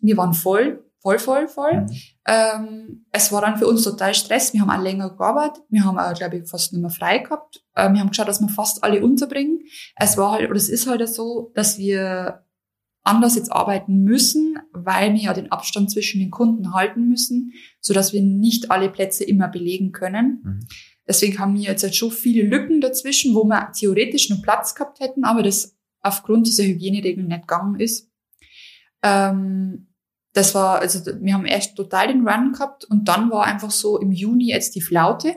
[0.00, 1.80] Wir waren voll voll, voll, voll.
[1.80, 1.90] Mhm.
[2.26, 4.52] Ähm, es war dann für uns total Stress.
[4.52, 5.62] Wir haben auch länger gearbeitet.
[5.68, 7.62] Wir haben auch, glaube ich, fast nicht mehr frei gehabt.
[7.76, 9.60] Ähm, wir haben geschaut, dass wir fast alle unterbringen.
[9.96, 12.44] Es war halt, oder es ist halt so, dass wir
[13.04, 17.92] anders jetzt arbeiten müssen, weil wir ja den Abstand zwischen den Kunden halten müssen, so
[17.92, 20.40] dass wir nicht alle Plätze immer belegen können.
[20.44, 20.66] Mhm.
[21.08, 25.00] Deswegen haben wir jetzt halt schon viele Lücken dazwischen, wo wir theoretisch noch Platz gehabt
[25.00, 28.08] hätten, aber das aufgrund dieser Hygieneregeln nicht gegangen ist.
[29.02, 29.91] Ähm,
[30.32, 33.98] das war, also wir haben erst total den Run gehabt und dann war einfach so
[33.98, 35.36] im Juni jetzt die Flaute.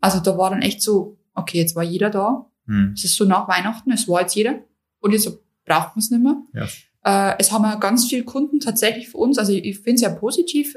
[0.00, 2.50] Also da war dann echt so, okay, jetzt war jeder da.
[2.66, 2.92] Hm.
[2.94, 4.60] Es ist so nach Weihnachten, es war jetzt jeder.
[5.00, 5.26] Und jetzt
[5.64, 6.36] braucht man es nicht mehr.
[6.52, 7.32] Ja.
[7.32, 10.10] Äh, es haben ja ganz viele Kunden tatsächlich für uns, also ich, finde es ja
[10.10, 10.76] positiv.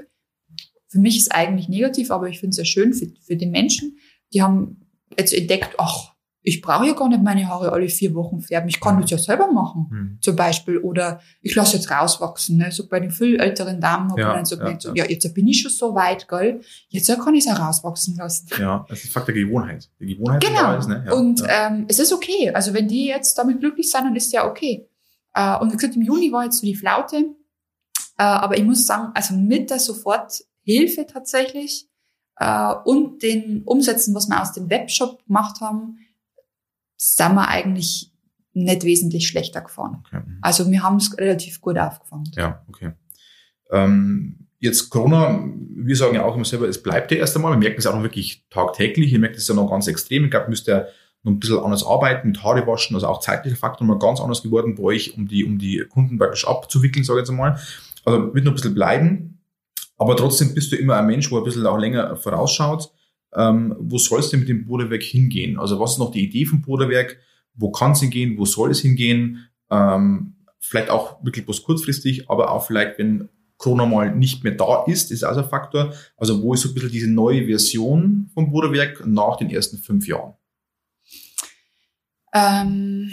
[0.87, 3.47] Für mich ist es eigentlich negativ, aber ich finde es ja schön für, für die
[3.47, 3.97] Menschen.
[4.33, 4.87] Die haben
[5.17, 6.12] jetzt entdeckt, ach,
[6.45, 8.67] ich brauche ja gar nicht meine Haare alle vier Wochen färben.
[8.67, 9.01] Ich kann mhm.
[9.01, 10.17] das ja selber machen, mhm.
[10.21, 10.77] zum Beispiel.
[10.77, 12.57] Oder ich lasse jetzt rauswachsen.
[12.57, 12.71] Ne?
[12.71, 15.33] So bei den viel älteren Damen hat ja, man dann so, ja, so, ja, jetzt
[15.33, 16.59] bin ich schon so weit, gell?
[16.89, 18.49] Jetzt kann ich es auch rauswachsen lassen.
[18.59, 19.89] Ja, das ist Fakt der Gewohnheit.
[19.99, 20.77] Die Gewohnheit genau.
[20.77, 21.03] Ist, ne?
[21.07, 21.41] ja, und.
[21.47, 22.51] Ähm, es ist okay.
[22.53, 24.87] Also wenn die jetzt damit glücklich sind, dann ist ja okay.
[25.33, 27.17] Äh, und wie gesagt, im Juni war jetzt so die Flaute.
[28.17, 31.87] Äh, aber ich muss sagen, also mit der Soforthilfe tatsächlich
[32.37, 35.99] äh, und den Umsätzen, was wir aus dem Webshop gemacht haben,
[36.97, 38.13] sind wir eigentlich
[38.53, 40.03] nicht wesentlich schlechter gefahren.
[40.05, 40.21] Okay.
[40.41, 42.29] Also wir haben es relativ gut aufgefangen.
[42.35, 42.91] Ja, okay.
[43.71, 45.43] Ähm, jetzt Corona,
[45.75, 47.53] wir sagen ja auch immer selber, es bleibt ja erst einmal.
[47.53, 49.11] Wir merken es auch noch wirklich tagtäglich.
[49.11, 50.25] Ihr merkt es ja noch ganz extrem.
[50.25, 50.85] Ich glaube, müsst ja
[51.23, 54.43] noch ein bisschen anders arbeiten, mit Haare waschen, also auch zeitlicher Faktor mal ganz anders
[54.43, 57.59] geworden bei euch, um die, um die Kunden praktisch abzuwickeln, sage ich jetzt einmal.
[58.05, 59.41] Also wird noch ein bisschen bleiben.
[59.97, 62.91] Aber trotzdem bist du immer ein Mensch, wo ein bisschen auch länger vorausschaut
[63.35, 65.59] ähm, wo soll es denn mit dem Bruderwerk hingehen?
[65.59, 67.17] Also was ist noch die Idee vom Bruderwerk?
[67.55, 68.37] Wo kann es hingehen?
[68.37, 69.47] Wo soll es hingehen?
[69.69, 74.83] Ähm, vielleicht auch wirklich bloß kurzfristig, aber auch vielleicht, wenn Corona mal nicht mehr da
[74.85, 75.93] ist, ist auch ein Faktor.
[76.17, 80.07] Also wo ist so ein bisschen diese neue Version vom Bodewerk nach den ersten fünf
[80.07, 80.33] Jahren?
[82.33, 83.11] Ähm,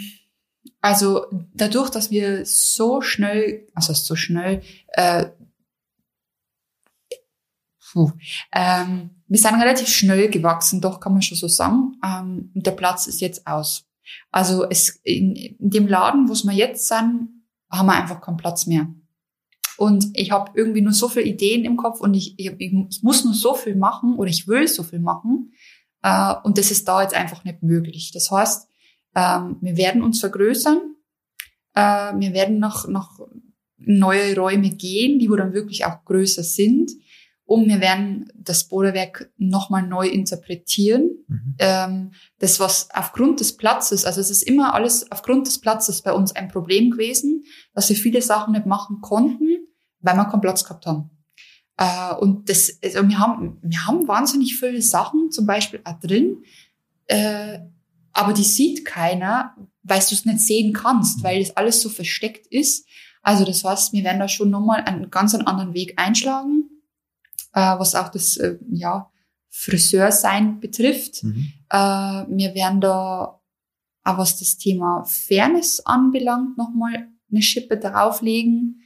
[0.81, 5.27] also dadurch, dass wir so schnell, also so schnell, äh,
[7.91, 8.11] puh,
[8.53, 11.97] ähm, wir sind relativ schnell gewachsen, doch kann man schon so sagen.
[12.05, 13.85] Ähm, der Platz ist jetzt aus.
[14.31, 17.29] Also es in, in dem Laden, wo wir jetzt sind,
[17.69, 18.87] haben wir einfach keinen Platz mehr.
[19.77, 23.23] Und ich habe irgendwie nur so viele Ideen im Kopf und ich, ich, ich muss
[23.23, 25.53] nur so viel machen oder ich will so viel machen.
[26.03, 28.11] Äh, und das ist da jetzt einfach nicht möglich.
[28.13, 28.67] Das heißt,
[29.15, 30.95] ähm, wir werden uns vergrößern.
[31.73, 33.19] Äh, wir werden noch, noch
[33.77, 36.91] neue Räume gehen, die wo dann wirklich auch größer sind.
[37.51, 41.09] Und wir werden das Bodewerk nochmal neu interpretieren.
[41.27, 41.55] Mhm.
[41.59, 46.13] Ähm, das, was aufgrund des Platzes, also es ist immer alles aufgrund des Platzes bei
[46.13, 47.43] uns ein Problem gewesen,
[47.73, 49.49] dass wir viele Sachen nicht machen konnten,
[49.99, 51.09] weil wir keinen Platz gehabt haben.
[51.75, 56.43] Äh, und das, also wir haben, wir haben wahnsinnig viele Sachen, zum Beispiel auch drin,
[57.07, 57.59] äh,
[58.13, 61.23] aber die sieht keiner, weil du es nicht sehen kannst, mhm.
[61.23, 62.87] weil das alles so versteckt ist.
[63.21, 66.69] Also das heißt, wir werden da schon nochmal einen ganz anderen Weg einschlagen,
[67.53, 69.09] äh, was auch das äh, ja,
[69.49, 71.23] Friseursein betrifft.
[71.23, 71.53] Mhm.
[71.69, 73.39] Äh, wir werden da,
[74.03, 78.81] auch was das Thema Fairness anbelangt, nochmal eine Schippe drauflegen.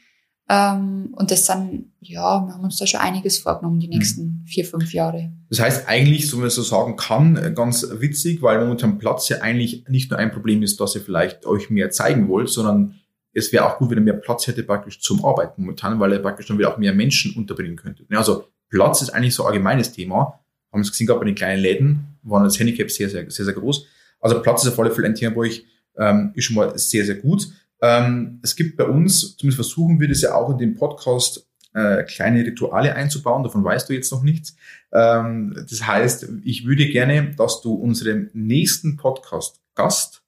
[0.47, 3.93] Ähm, und das dann, ja, wir haben uns da schon einiges vorgenommen, die mhm.
[3.93, 5.33] nächsten vier, fünf Jahre.
[5.49, 9.41] Das heißt eigentlich, so wie man so sagen kann, ganz witzig, weil momentan Platz ja
[9.41, 12.95] eigentlich nicht nur ein Problem ist, dass ihr vielleicht euch mehr zeigen wollt, sondern
[13.33, 16.19] es wäre auch gut, wenn ihr mehr Platz hätte praktisch zum Arbeiten momentan, weil ihr
[16.19, 18.07] praktisch dann wieder auch mehr Menschen unterbringen könntet.
[18.11, 18.45] Also
[18.75, 20.39] Platz ist eigentlich so ein allgemeines Thema.
[20.71, 23.45] Haben wir es gesehen, gerade bei den kleinen Läden waren das Handicap sehr, sehr, sehr,
[23.45, 23.87] sehr groß.
[24.19, 25.65] Also Platz ist auf alle Fälle ein Thema, wo ich
[25.97, 27.47] ähm, ist schon mal sehr, sehr gut.
[27.81, 32.03] Ähm, es gibt bei uns, zumindest versuchen wir das ja auch in dem Podcast, äh,
[32.03, 33.43] kleine Rituale einzubauen.
[33.43, 34.57] Davon weißt du jetzt noch nichts.
[34.91, 40.21] Ähm, das heißt, ich würde gerne, dass du unserem nächsten Podcast-Gast,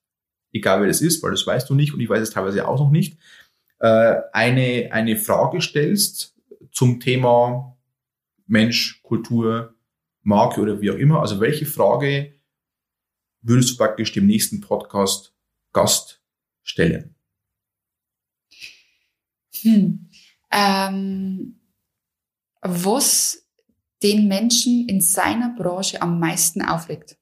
[0.54, 2.80] egal wer das ist, weil das weißt du nicht und ich weiß es teilweise auch
[2.80, 3.18] noch nicht,
[3.80, 6.34] äh, eine, eine Frage stellst
[6.72, 7.77] zum Thema
[8.48, 9.76] Mensch, Kultur,
[10.24, 11.22] Marke oder wie auch immer.
[11.22, 12.40] Also welche Frage
[13.42, 15.34] würdest du praktisch dem nächsten Podcast
[15.74, 16.22] Gast
[16.64, 17.16] stellen?
[19.62, 20.10] Hm.
[20.52, 21.60] Ähm,
[22.62, 23.48] was
[24.04, 27.18] den Menschen in seiner Branche am meisten aufregt?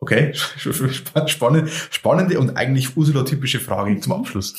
[0.00, 0.32] Okay,
[1.26, 4.54] spannende, spannende und eigentlich Ursula-typische Frage zum Abschluss.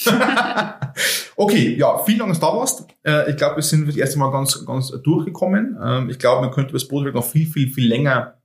[1.38, 2.86] okay, ja, vielen Dank, dass du da warst.
[3.06, 5.78] Äh, ich glaube, wir sind das erste Mal ganz, ganz durchgekommen.
[5.82, 8.36] Ähm, ich glaube, man könnte über das Bootwerk noch viel, viel, viel länger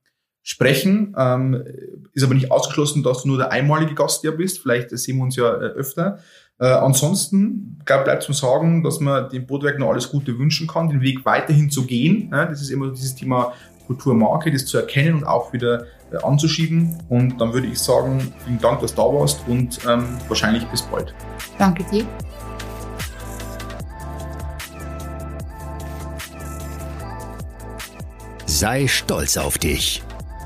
[0.45, 1.17] sprechen.
[1.19, 1.65] Ähm,
[2.13, 4.61] ist aber nicht ausgeschlossen, dass du nur der einmalige Gast hier bist.
[4.61, 6.21] Vielleicht sehen wir uns ja äh, öfter.
[6.61, 11.01] Äh, ansonsten bleibt zu sagen, dass man dem Bootwerk noch alles Gute wünschen kann, den
[11.01, 12.31] Weg weiterhin zu gehen.
[12.31, 13.53] Das ist immer dieses Thema
[13.89, 15.87] Kulturmarke, das zu erkennen und auch wieder
[16.23, 16.97] anzuschieben.
[17.09, 20.83] Und dann würde ich sagen, vielen Dank, dass du da warst und ähm, wahrscheinlich bis
[20.83, 21.15] bald.
[21.59, 22.05] Danke dir.
[28.47, 30.03] Sei stolz auf dich.